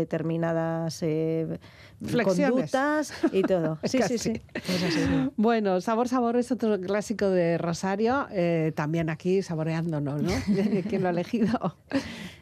[1.00, 1.60] determinadas
[2.02, 3.78] eh, conductas y todo.
[3.84, 4.42] Sí, sí, sí.
[4.54, 5.30] Es así.
[5.38, 10.32] Bueno, Sabor Sabor es otro clásico de Rosario, eh, también aquí saboreándonos, ¿no?
[10.90, 11.76] ¿Quién lo ha elegido?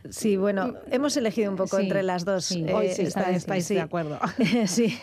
[0.09, 2.45] Sí, bueno, hemos elegido un poco Sí, entre las dos.
[2.45, 2.63] sí.
[2.71, 3.75] Hoy sí, vez, estáis sí.
[3.75, 4.17] de acuerdo.
[4.65, 4.97] sí,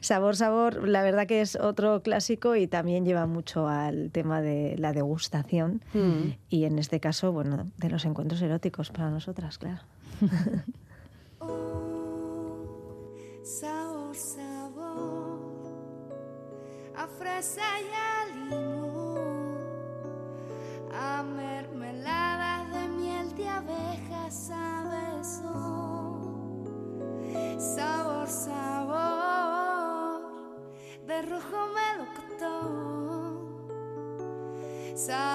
[0.00, 4.76] sabor, sabor, la verdad que es otro clásico y también lleva mucho al tema de
[4.78, 6.34] la degustación Mm.
[6.48, 9.82] y en este caso, bueno, de los encuentros eróticos para nosotras, claro.
[13.42, 15.40] Sabor, sabor,
[16.94, 19.58] a fresa y a limón,
[20.92, 24.84] a mermelada de miel de abejas a
[25.18, 25.52] beso.
[27.58, 29.00] Sabor, sabor,
[31.04, 33.02] de rojo melocotón.
[34.94, 35.31] Sabe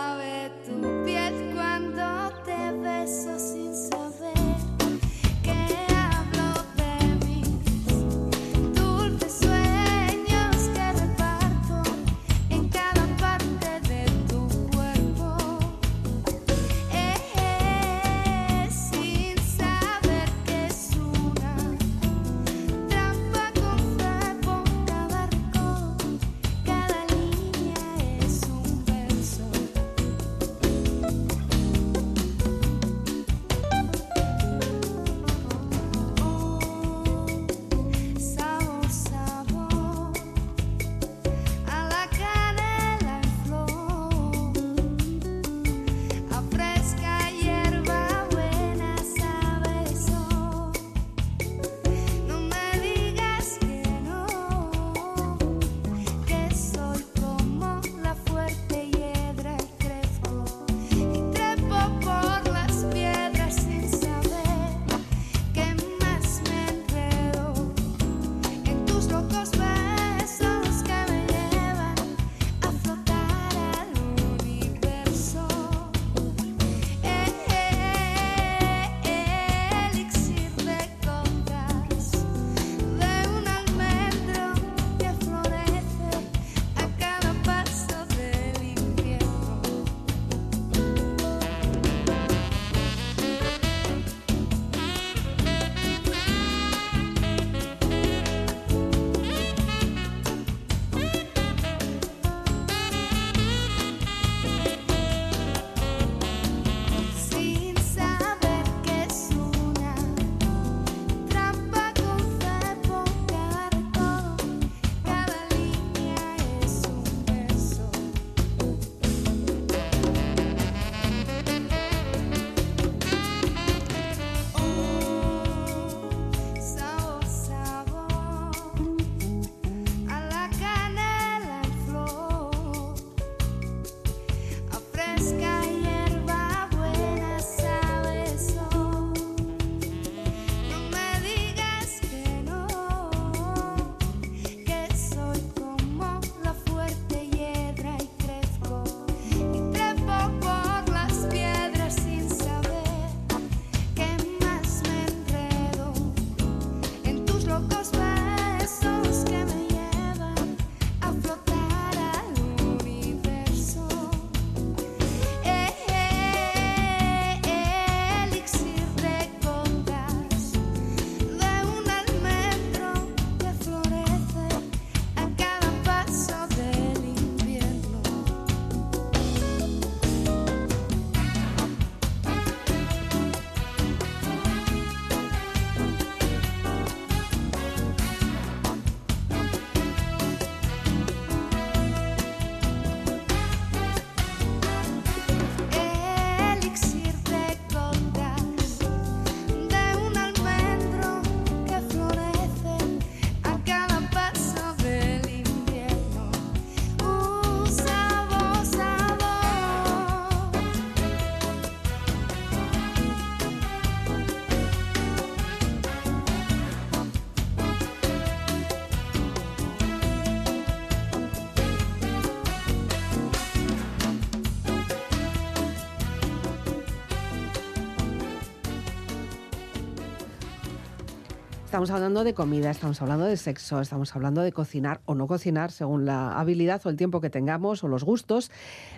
[231.78, 235.72] Estamos hablando de comida, estamos hablando de sexo, estamos hablando de cocinar o no cocinar
[235.72, 238.50] según la habilidad o el tiempo que tengamos o los gustos,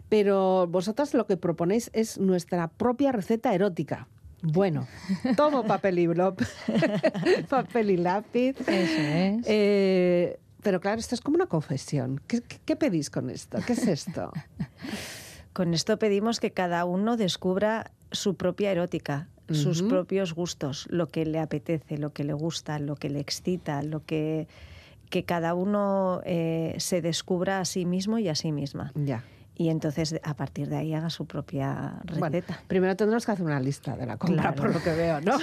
[0.08, 4.08] pero vosotras lo que proponéis es nuestra propia receta erótica.
[4.42, 4.88] Bueno,
[5.36, 6.42] tomo papel y blop,
[7.50, 8.56] papel y lápiz.
[8.62, 9.42] Eso es.
[9.46, 12.22] Eh, pero claro, esto es como una confesión.
[12.28, 13.58] ¿Qué, qué- qué pedís con esto?
[13.68, 14.32] ¿Qué es esto?
[15.52, 21.26] Con esto pedimos que cada uno descubra su propia erótica, sus propios gustos, lo que
[21.26, 24.48] le apetece, lo que le gusta, lo que le excita, lo que
[25.10, 28.92] que cada uno eh, se descubra a sí mismo y a sí misma.
[28.96, 29.24] ya.
[29.60, 32.58] Y entonces a partir de ahí haga su propia Bueno, receta.
[32.68, 34.56] primero tendremos que hacer una lista de la compra, Claro.
[34.56, 35.34] por lo que veo, ¿no?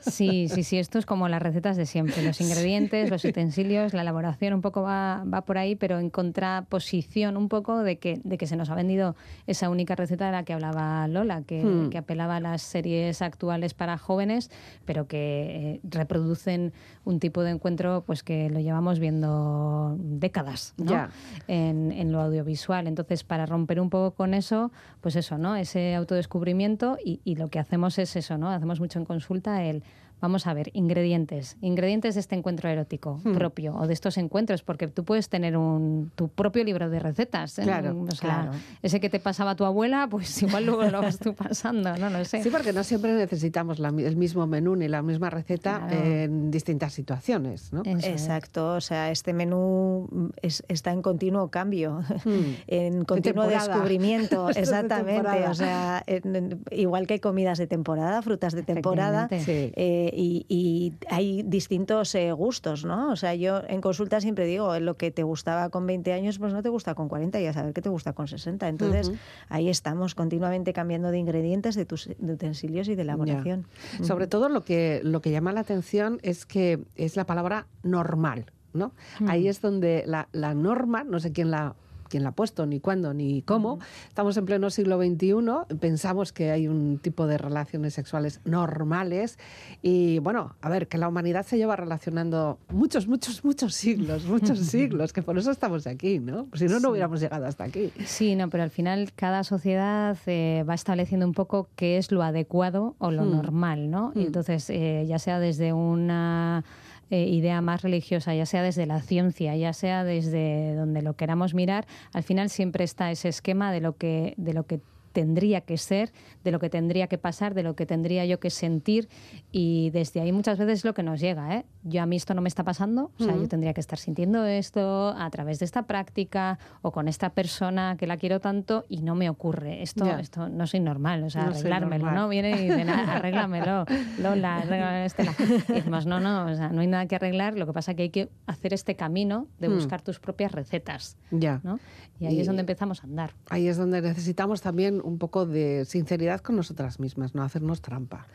[0.00, 2.22] Sí, sí, sí, esto es como las recetas de siempre.
[2.22, 7.36] Los ingredientes, los utensilios, la elaboración un poco va, va por ahí, pero en contraposición
[7.36, 9.16] un poco de que, de que se nos ha vendido
[9.48, 11.90] esa única receta de la que hablaba Lola, que, Hmm.
[11.90, 14.52] que apelaba a las series actuales para jóvenes,
[14.84, 16.72] pero que eh, reproducen
[17.04, 20.92] un tipo de encuentro pues que lo llevamos viendo décadas ¿no?
[20.92, 21.10] Ya.
[21.48, 22.86] en, en lo audiovisual.
[22.86, 25.56] Entonces, para romper un poco con eso, pues eso, ¿no?
[25.56, 28.50] Ese autodescubrimiento y, y lo que hacemos es eso, ¿no?
[28.50, 29.82] Hacemos mucho en consulta el
[30.20, 31.56] Vamos a ver, ingredientes.
[31.60, 33.34] Ingredientes de este encuentro erótico Hmm.
[33.34, 37.58] propio o de estos encuentros, porque tú puedes tener un, tu propio libro de recetas.
[37.58, 37.62] ¿eh?
[37.62, 38.52] Claro, O sea, claro.
[38.82, 42.24] Ese que te pasaba tu abuela, pues igual luego lo vas tú pasando, no lo
[42.24, 42.42] sé.
[42.42, 46.04] Sí, porque no siempre necesitamos la el mismo menú ni la misma receta Claro.
[46.04, 47.82] en distintas situaciones, ¿no?
[47.84, 48.06] Eso es.
[48.06, 50.08] Exacto, o sea, este menú
[50.40, 52.02] es- está en continuo cambio,
[52.66, 55.48] en continuo descubrimiento, de exactamente.
[55.48, 59.28] O sea, en- en- igual que hay comidas de temporada, frutas de temporada.
[59.30, 59.72] Sí.
[59.76, 63.10] eh, y, y hay distintos eh, gustos, ¿no?
[63.10, 66.52] O sea, yo en consulta siempre digo, lo que te gustaba con 20 años, pues
[66.52, 68.68] no te gusta con 40 y a saber qué te gusta con 60.
[68.68, 69.12] Entonces,
[69.48, 73.66] ahí estamos continuamente cambiando de ingredientes, de, tus, de utensilios y de elaboración.
[74.02, 78.46] Sobre todo lo que, lo que llama la atención es que es la palabra normal,
[78.72, 78.92] ¿no?
[79.26, 81.74] Ahí es donde la, la norma, no sé quién la
[82.14, 83.80] quién la ha puesto, ni cuándo, ni cómo.
[84.06, 89.36] Estamos en pleno siglo XXI, pensamos que hay un tipo de relaciones sexuales normales
[89.82, 94.60] y bueno, a ver, que la humanidad se lleva relacionando muchos, muchos, muchos siglos, muchos
[94.60, 96.46] siglos, que por eso estamos aquí, ¿no?
[96.54, 97.90] Si no, no hubiéramos llegado hasta aquí.
[98.06, 102.22] Sí, no, pero al final cada sociedad eh, va estableciendo un poco qué es lo
[102.22, 103.30] adecuado o lo Hmm.
[103.32, 104.12] normal, ¿no?
[104.14, 104.26] Y Hmm.
[104.26, 106.62] entonces, eh, ya sea desde una
[107.10, 111.54] eh, idea más religiosa, ya sea desde la ciencia, ya sea desde donde lo queramos
[111.54, 114.80] mirar, al final siempre está ese esquema de lo que, de lo que
[115.14, 116.12] tendría que ser,
[116.42, 119.08] de lo que tendría que pasar, de lo que tendría yo que sentir
[119.52, 121.54] y desde ahí muchas veces es lo que nos llega.
[121.56, 121.64] ¿eh?
[121.84, 123.42] Yo a mí esto no me está pasando, o sea, Ujú.
[123.44, 127.96] yo tendría que estar sintiendo esto a través de esta práctica o con esta persona
[127.98, 129.82] que la quiero tanto y no me ocurre.
[129.82, 130.18] Esto, Ya.
[130.18, 132.10] esto no soy normal, o sea, No arreglármelo.
[132.10, 132.28] ¿no?
[132.28, 133.86] Viene y dicen, "Ah, arréglamelo,
[134.18, 135.34] Lola, arréglamelo, Estela.
[135.68, 137.96] Y decimos, no, no, o sea, no hay nada que arreglar, lo que pasa es
[137.96, 139.74] que hay que hacer este camino de Hmm.
[139.74, 141.60] buscar tus propias recetas, Ya.
[141.62, 141.78] ¿no?
[142.18, 143.32] Y ahí Y- es donde empezamos a andar.
[143.50, 148.26] Ahí es donde necesitamos también un poco de sinceridad con nosotras mismas, no hacernos trampa.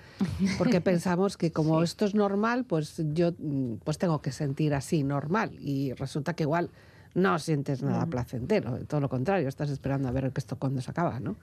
[0.57, 5.03] Porque pensamos que como esto es normal, pues yo mm, pues tengo que sentir así
[5.03, 6.70] normal y resulta que igual
[7.15, 10.91] no sientes nada placentero, todo lo contrario, estás esperando a ver que esto cuándo se
[10.91, 11.36] acaba, ¿no?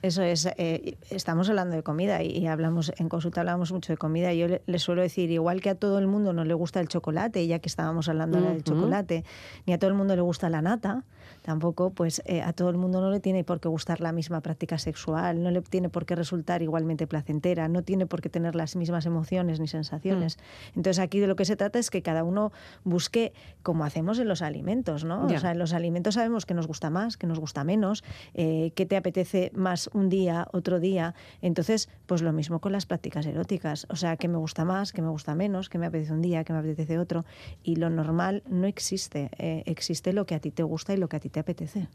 [0.00, 3.96] Eso es, eh, estamos hablando de comida y, y hablamos en consulta hablamos mucho de
[3.96, 4.32] comida.
[4.32, 6.88] Yo le, le suelo decir, igual que a todo el mundo no le gusta el
[6.88, 9.24] chocolate, ya que estábamos hablando del chocolate,
[9.66, 11.04] ni a todo el mundo le gusta la nata,
[11.42, 14.40] tampoco, pues eh, a todo el mundo no le tiene por qué gustar la misma
[14.40, 18.54] práctica sexual, no le tiene por qué resultar igualmente placentera, no tiene por qué tener
[18.54, 20.38] las mismas emociones ni sensaciones.
[20.76, 22.52] Entonces aquí de lo que se trata es que cada uno
[22.84, 23.32] busque
[23.62, 25.26] como hacemos en los alimentos, ¿no?
[25.26, 28.72] O sea, en los alimentos sabemos que nos gusta más, que nos gusta menos, eh,
[28.74, 31.14] qué te apetece más un día, otro día.
[31.42, 33.86] Entonces, pues lo mismo con las prácticas eróticas.
[33.90, 36.44] O sea, que me gusta más, que me gusta menos, que me apetece un día,
[36.44, 37.24] que me apetece otro.
[37.62, 39.30] Y lo normal no existe.
[39.38, 41.88] eh, existe lo que a ti te gusta y lo que a ti te apetece.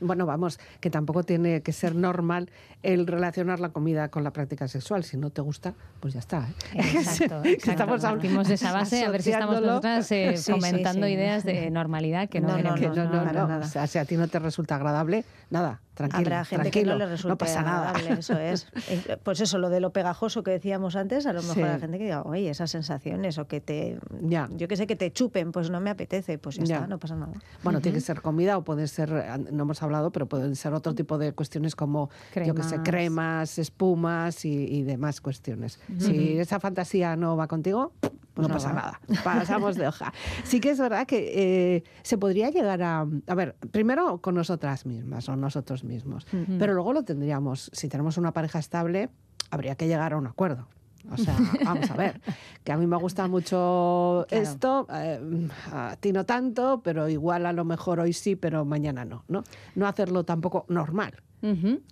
[0.00, 2.50] Bueno, vamos, que tampoco tiene que ser normal
[2.82, 5.04] el relacionar la comida con la práctica sexual.
[5.04, 6.48] Si no te gusta, pues ya está.
[6.74, 6.80] ¿eh?
[6.94, 11.12] Exacto, estamos Partimos de esa base a ver si estamos nosotras eh, Sí, fomentando sí.
[11.12, 13.58] ideas de normalidad que no, No, no, no, nada.
[13.58, 15.80] O sea, si a ti no te resulta agradable, nada.
[15.98, 17.90] Habrá gente tranquilo, que no le resulte pasa nada.
[17.90, 18.66] agradable, eso es.
[18.88, 21.60] Eh, Pues eso, lo de lo pegajoso que decíamos antes, a lo mejor Sí.
[21.62, 24.48] la gente que diga, oye, esas sensaciones o que te, Ya.
[24.52, 26.74] yo que sé, que te chupen, pues no me apetece, pues ya, Ya.
[26.76, 27.32] está, no pasa nada.
[27.62, 29.10] Bueno, tiene que ser comida o puede ser,
[29.52, 32.82] no hemos hablado, pero pueden ser otro tipo de cuestiones como, yo que sé, Cremas.
[32.84, 35.80] cremas, espumas y, y demás cuestiones.
[35.98, 37.92] Si esa fantasía no va contigo,
[38.36, 39.00] pues no, no pasa nada.
[39.24, 40.12] Pasamos de hoja.
[40.44, 43.06] Sí que es verdad que eh, se podría llegar a...
[43.26, 46.26] A ver, primero con nosotras mismas o nosotros mismos,
[46.58, 49.08] pero luego lo tendríamos, si tenemos una pareja estable,
[49.50, 50.68] habría que llegar a un acuerdo.
[51.10, 52.20] O sea, vamos a ver,
[52.64, 54.42] que a mí me gusta mucho Claro.
[54.42, 59.04] esto, eh, a ti no tanto, pero igual a lo mejor hoy sí, pero mañana
[59.04, 59.44] no, ¿no?
[59.74, 61.14] No hacerlo tampoco normal.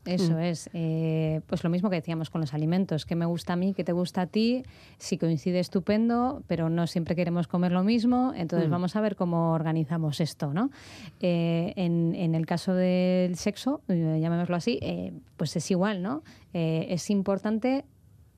[0.04, 0.38] Eso Mm.
[0.40, 0.68] es.
[0.72, 3.06] Eh, pues lo mismo que decíamos con los alimentos.
[3.06, 3.72] que me gusta a mí?
[3.72, 4.64] que te gusta a ti?
[4.98, 8.32] Si coincide, estupendo, pero no siempre queremos comer lo mismo.
[8.34, 8.72] Entonces Mm.
[8.72, 10.52] vamos a ver cómo organizamos esto.
[10.52, 10.70] ¿no?
[11.20, 16.02] Eh, en, en el caso del sexo, llamémoslo así, eh, pues es igual.
[16.02, 16.22] ¿no?
[16.52, 17.84] Es importante,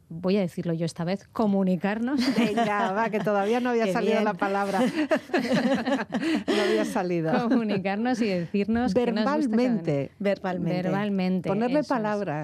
[0.09, 2.21] voy a decirlo yo esta vez, comunicarnos.
[2.39, 4.25] Venga, va, que todavía no había Qué salido bien.
[4.25, 4.81] la palabra.
[6.47, 7.49] no había salido.
[7.49, 9.35] comunicarnos y decirnos qué nos gusta.
[9.35, 10.11] Verbalmente.
[10.19, 10.83] Verbalmente.
[10.83, 11.49] Verbalmente.
[11.49, 11.97] Ponerle eso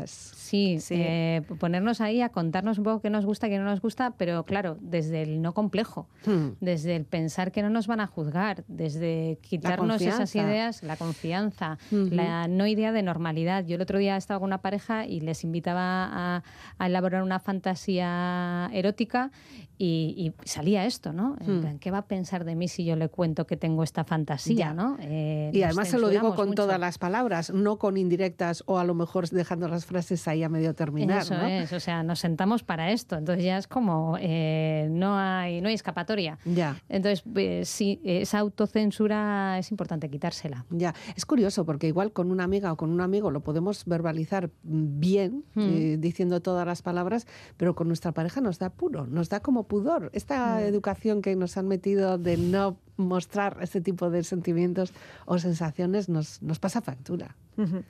[0.03, 0.42] es.
[0.53, 0.95] Sí, Sí.
[0.99, 4.45] eh, ponernos ahí a contarnos un poco qué nos gusta, qué no nos gusta, pero
[4.45, 6.49] claro, desde el no complejo, Hmm.
[6.61, 11.79] desde el pensar que no nos van a juzgar, desde quitarnos esas ideas, la confianza,
[11.91, 13.65] la no idea de normalidad.
[13.65, 16.43] Yo el otro día estaba con una pareja y les invitaba a,
[16.79, 19.31] a elaborar una fantasía erótica
[19.79, 21.37] y, y salía esto, ¿no?
[21.41, 21.61] En Hmm.
[21.61, 24.57] plan, ¿Qué va a pensar de mí si yo le cuento que tengo esta fantasía,
[24.57, 24.75] Ya.
[24.75, 24.97] no?
[25.01, 26.63] Eh, Y además se lo digo con mucho.
[26.65, 30.49] todas las palabras, no con indirectas o a lo mejor dejando las frases ahí a
[30.49, 31.23] medio terminar.
[31.23, 31.47] Eso ¿no?
[31.47, 35.69] es, o sea, nos sentamos para esto, entonces ya es como eh, no hay no
[35.69, 36.39] hay escapatoria.
[36.45, 36.77] Ya.
[36.89, 40.65] Entonces, eh, sí, esa autocensura es importante quitársela.
[40.71, 44.51] Ya, es curioso porque igual con una amiga o con un amigo lo podemos verbalizar
[44.63, 45.61] bien, Mm.
[45.61, 47.27] eh, diciendo todas las palabras,
[47.57, 50.11] pero con nuestra pareja nos da puro, nos da como pudor.
[50.13, 50.65] Esta Mm.
[50.65, 54.93] educación que nos han metido de no mostrar ese tipo de sentimientos
[55.27, 57.37] o sensaciones nos, nos pasa factura.
[57.57, 57.83] Ujú.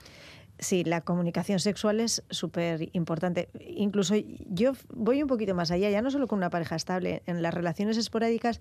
[0.62, 3.48] Sí, la comunicación sexual es súper importante.
[3.66, 4.14] Incluso
[4.48, 7.52] yo voy un poquito más allá, ya no solo con una pareja estable, en las
[7.52, 8.60] relaciones esporádicas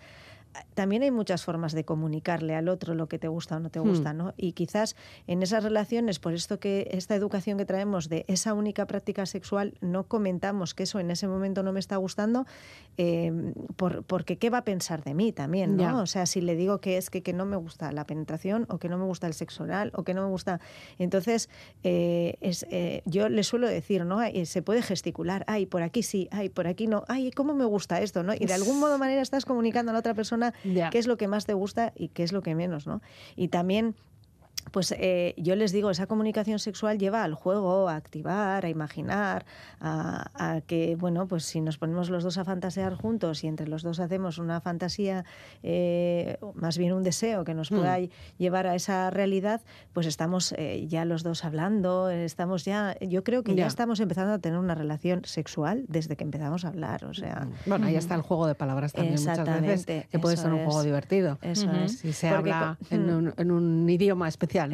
[0.74, 3.80] también hay muchas formas de comunicarle al otro lo que te gusta o no te
[3.80, 3.88] Hmm.
[3.88, 4.34] gusta, ¿no?
[4.38, 4.96] Y quizás
[5.28, 9.76] en esas relaciones, por esto que esta educación que traemos de esa única práctica sexual,
[9.82, 12.46] no comentamos que eso en ese momento no me está gustando,
[12.98, 15.84] eh, por- porque qué va a pensar de mí también, ¿no?
[15.84, 15.96] Ya.
[15.98, 18.78] O sea, si le digo que es que, que no me gusta la penetración o
[18.78, 20.60] que no me gusta el sexo oral o que no me gusta...
[21.00, 21.50] Entonces,
[21.84, 24.20] eh, es, eh, yo le suelo decir, ¿no?
[24.20, 27.66] Ay, se puede gesticular, ay, por aquí sí, ay, por aquí no, ay, ¿cómo me
[27.66, 28.24] gusta esto?
[28.24, 28.34] ¿no?
[28.34, 30.41] Y de algún modo manera estás comunicando a la otra persona
[30.92, 33.02] Qué es lo que más te gusta y qué es lo que menos, ¿no?
[33.36, 33.96] Y también
[34.72, 39.46] pues eh, yo les digo, esa comunicación sexual lleva al juego, a activar, a imaginar,
[39.80, 43.68] a, a que, bueno, pues si nos ponemos los dos a fantasear juntos y entre
[43.68, 45.26] los dos hacemos una fantasía,
[45.64, 47.98] eh, más bien un deseo que nos pueda
[48.38, 49.62] llevar a esa realidad,
[49.94, 53.62] pues estamos eh, ya los dos hablando, estamos ya, yo creo que ya.
[53.64, 53.68] Ya.
[53.68, 57.48] estamos empezando a tener una relación sexual desde que empezamos a hablar, o sea...
[57.66, 60.80] Bueno, ahí está el juego de palabras también muchas veces, que puede ser un juego
[60.80, 60.86] es.
[60.86, 61.38] divertido.
[61.42, 62.00] Eso es.
[62.00, 63.10] Si se Porque habla en Mm.
[63.18, 64.28] un, en un idioma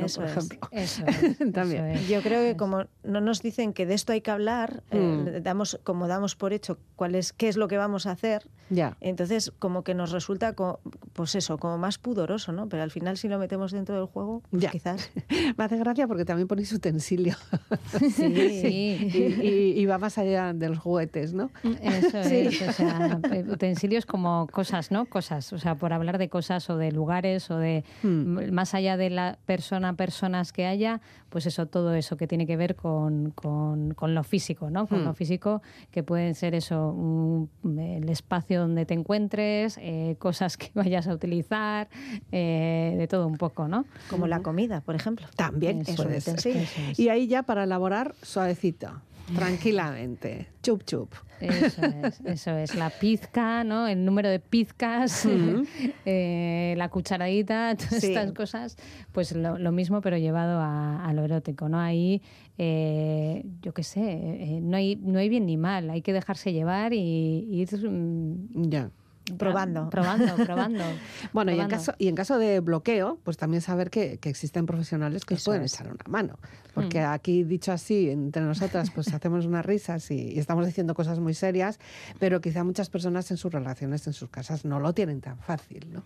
[0.05, 0.31] Eso por es.
[0.37, 0.59] ejemplo.
[0.71, 1.85] Eso es, También.
[1.87, 2.07] eso es.
[2.07, 5.43] Yo creo que como no nos dicen que de esto hay que hablar, eh, Mm.
[5.43, 8.97] damos como damos por hecho cuál es qué es lo que vamos a hacer, Ya.
[9.01, 10.79] entonces como que nos resulta co-
[11.13, 12.67] pues eso, como más pudoroso, ¿no?
[12.69, 14.71] Pero al final si lo metemos dentro del juego, pues Ya.
[14.71, 15.09] quizás
[15.57, 17.35] Me hace gracia porque también ponéis utensilio.
[18.09, 21.49] Sí, y, y- y va más allá de los juguetes, ¿no?
[21.81, 22.35] Eso Sí.
[22.47, 25.05] es, o sea, eh, utensilios como cosas, ¿no?
[25.05, 28.37] Cosas, o sea, por hablar de cosas o de lugares o de Hmm.
[28.39, 32.45] m- más allá de la persona, personas que haya, pues eso, todo eso que tiene
[32.47, 34.87] que ver con, con- con lo físico, ¿no?
[34.87, 35.05] Con Hmm.
[35.05, 35.61] lo físico
[35.91, 37.49] que pueden ser eso, un-
[37.79, 41.87] el espacio donde te encuentres, eh, cosas que vayas a utilizar,
[42.31, 43.85] eh, de todo un poco, ¿no?
[44.09, 45.27] como la comida, por ejemplo.
[45.35, 46.41] También, Eso eso es, es.
[46.41, 46.49] sí.
[46.49, 46.99] Eso es.
[46.99, 48.89] Y ahí ya para elaborar suavecito,
[49.35, 51.13] tranquilamente, chup chup.
[51.39, 52.75] Eso es, eso es.
[52.75, 53.87] La pizca, ¿no?
[53.87, 55.25] El número de pizcas,
[56.05, 58.07] eh, la cucharadita, todas Sí.
[58.07, 58.77] estas cosas,
[59.11, 61.79] pues lo, lo mismo, pero llevado a, a lo erótico, ¿no?
[61.79, 62.21] Ahí,
[62.57, 66.53] eh, yo qué sé, eh, no, hay, no hay bien ni mal, hay que dejarse
[66.53, 68.89] llevar y, y ir mm, Ya.
[69.37, 69.89] Probando.
[69.89, 70.83] Probando, probando.
[71.33, 74.65] Bueno, y en, caso, y en caso de bloqueo, pues también saber que, que existen
[74.65, 75.73] profesionales que os pueden es.
[75.73, 76.37] echar una mano.
[76.73, 77.11] Porque Mm.
[77.11, 81.33] aquí, dicho así, entre nosotras, pues hacemos unas risas y, y estamos diciendo cosas muy
[81.33, 81.79] serias,
[82.19, 85.87] pero quizá muchas personas en sus relaciones, en sus casas, no lo tienen tan fácil,
[85.91, 86.03] ¿no?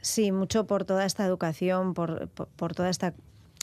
[0.00, 3.14] Sí, mucho por toda esta educación, por, por, por toda esta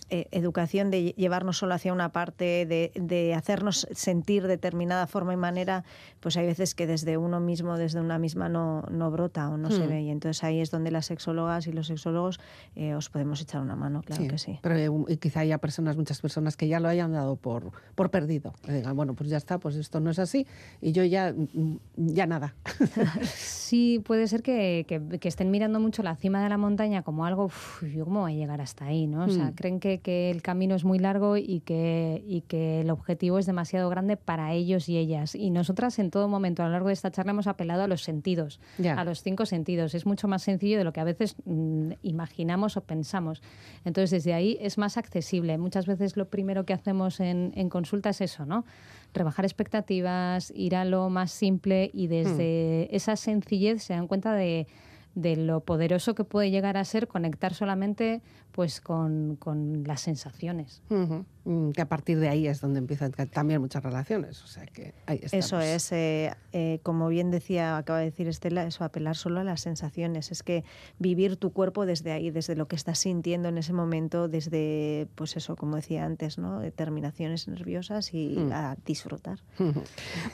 [0.09, 5.37] eh, educación de llevarnos solo hacia una parte, de, de hacernos sentir determinada forma y
[5.37, 5.83] manera,
[6.19, 9.71] pues hay veces que desde uno mismo, desde una misma, no, no brota o no
[9.71, 9.89] se Hmm.
[9.89, 10.01] ve.
[10.03, 12.39] Y entonces ahí es donde las sexólogas y los sexólogos
[12.75, 14.59] eh, os podemos echar una mano, claro que sí.
[14.61, 18.53] Pero eh, quizá haya personas, muchas personas que ya lo hayan dado por, por perdido.
[18.63, 20.45] Que digan, bueno, pues ya está, pues esto no es así
[20.81, 21.33] y yo ya,
[21.95, 22.55] ya nada.
[23.25, 27.25] Sí, puede ser que, que- que estén mirando mucho la cima de la montaña como
[27.25, 29.07] algo, "Uf, ¿yo cómo voy a llegar hasta ahí?
[29.07, 29.25] ¿no?
[29.25, 29.53] O sea, Mm.
[29.55, 33.39] creen que, que, que el camino es muy largo y que, y que el objetivo
[33.39, 35.35] es demasiado grande para ellos y ellas.
[35.35, 38.03] Y nosotras en todo momento a lo largo de esta charla hemos apelado a los
[38.03, 38.59] sentidos,
[38.95, 39.95] a los cinco sentidos.
[39.95, 43.41] Es mucho más sencillo de lo que a veces mm, imaginamos o pensamos.
[43.83, 45.57] Entonces desde ahí es más accesible.
[45.57, 48.65] Muchas veces lo primero que hacemos en, en consulta es eso, ¿no?
[49.13, 54.67] Rebajar expectativas, ir a lo más simple y desde esa sencillez se dan cuenta de
[55.15, 60.81] de lo poderoso que puede llegar a ser conectar solamente pues con, con las sensaciones.
[61.73, 64.43] Que a partir de ahí es donde empiezan también muchas relaciones.
[64.43, 65.19] O sea que ahí.
[65.31, 69.43] Eso es, eh, eh, como bien decía, acaba de decir Estela, eso, apelar solo a
[69.43, 70.31] las sensaciones.
[70.31, 70.63] Es que
[70.97, 75.37] vivir tu cuerpo desde ahí, desde lo que estás sintiendo en ese momento, desde, pues
[75.37, 76.59] eso, como decía antes, ¿no?
[76.59, 78.51] De terminaciones nerviosas y Mm.
[78.51, 79.39] a disfrutar.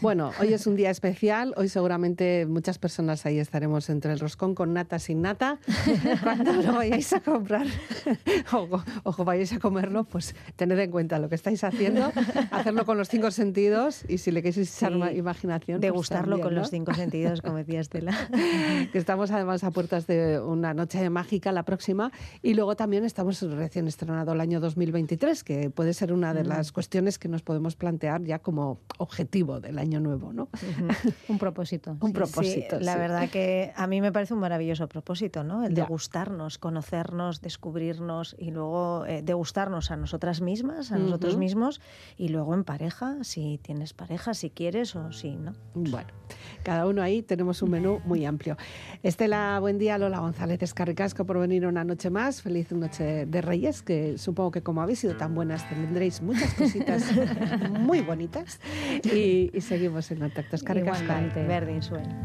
[0.01, 1.53] Bueno, hoy es un día especial.
[1.57, 5.59] Hoy seguramente muchas personas ahí estaremos entre el roscón con nata sin nata.
[6.23, 7.67] Cuando lo vayáis a comprar
[8.53, 12.11] o, o vayáis a comerlo, pues tened en cuenta lo que estáis haciendo,
[12.51, 15.77] hacerlo con los cinco sentidos y si le queréis echar Sí, imaginación.
[15.79, 16.59] pues Degustarlo también, con ¿no?
[16.61, 18.13] los cinco sentidos, como decía Estela.
[18.91, 23.41] que estamos además a puertas de una noche mágica la próxima y luego también estamos
[23.41, 26.35] recién estrenado el año 2023 que puede ser una Mm.
[26.37, 30.49] de las cuestiones que nos podemos plantear ya como objetivo del año nuevo, ¿no?
[31.27, 31.97] Un propósito.
[31.99, 32.77] Un Sí, propósito.
[32.79, 35.63] sí, la verdad que a mí me parece un maravilloso propósito, ¿no?
[35.65, 35.83] El Ya.
[35.83, 41.39] de gustarnos, conocernos, descubrirnos y luego eh, degustarnos a nosotras mismas, a nosotros Ujú.
[41.39, 41.81] mismos
[42.17, 45.53] y luego en pareja, si tienes pareja, si quieres o si no.
[45.73, 46.09] Bueno,
[46.63, 48.57] cada uno ahí tenemos un menú muy amplio.
[49.03, 49.97] Estela, buen día.
[49.97, 52.41] Lola González Escarricasco por venir una noche más.
[52.41, 57.03] Feliz noche de Reyes, que supongo que como habéis sido tan buenas tendréis muchas cositas
[57.79, 58.59] muy bonitas.
[59.03, 60.55] Y, y seguimos en contacto.
[60.55, 61.03] Escarricasco.
[61.03, 61.43] Igualmente.
[61.45, 62.15] Verdin sueño.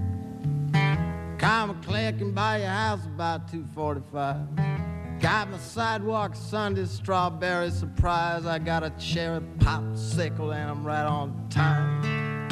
[1.39, 4.96] Come a clicking by your house about 245.
[5.21, 8.45] Got my sidewalk Sunday strawberry surprise.
[8.45, 12.49] I got a cherry popsicle and I'm right on time.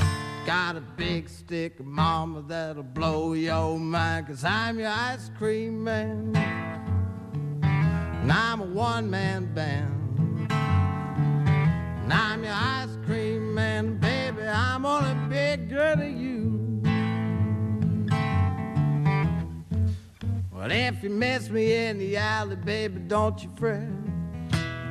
[0.47, 4.29] Got a big stick of mama that'll blow your mind.
[4.29, 6.33] Cause I'm your ice cream man.
[7.63, 10.51] And I'm a one man band.
[10.51, 13.99] And I'm your ice cream man.
[13.99, 15.15] Baby, I'm only
[15.69, 16.64] good to you.
[20.65, 23.87] Well, if you miss me in the alley, baby, don't you fret.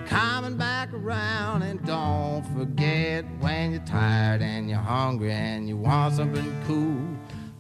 [0.06, 6.14] Coming back around, and don't forget when you're tired and you're hungry and you want
[6.14, 7.04] something cool.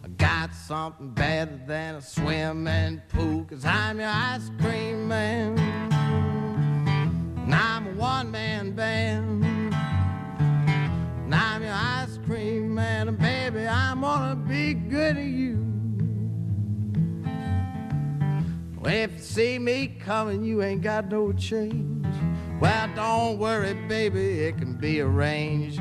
[0.04, 5.58] I got something better than a swimming pool, cause I'm your ice cream man.
[5.58, 9.44] And I'm a one man band.
[9.74, 15.63] And I'm your ice cream man, and baby, I'm gonna be good to you.
[18.86, 22.06] If you see me coming, you ain't got no change.
[22.60, 25.80] Well, don't worry, baby, it can be arranged.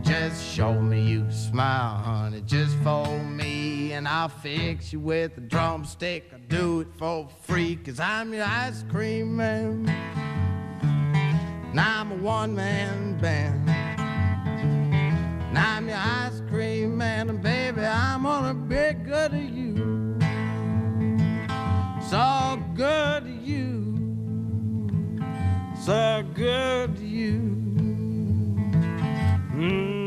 [0.00, 3.92] Just show me you smile, honey, just for me.
[3.92, 6.30] And I'll fix you with a drumstick.
[6.32, 9.86] I'll do it for free, cause I'm your ice cream man.
[11.70, 13.68] And I'm a one man band.
[15.48, 19.97] And I'm your ice cream man, and baby, I'm gonna be good to you
[22.10, 23.68] so good to you,
[25.84, 27.40] so good to you.
[29.54, 29.98] Mhm.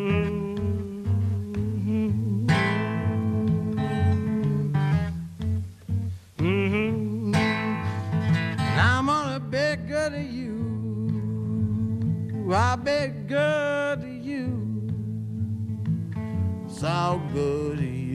[6.40, 7.36] Mhm.
[7.36, 10.58] And I'm gonna be good to you.
[12.54, 14.48] I'll be good to you,
[16.68, 18.11] so good to you.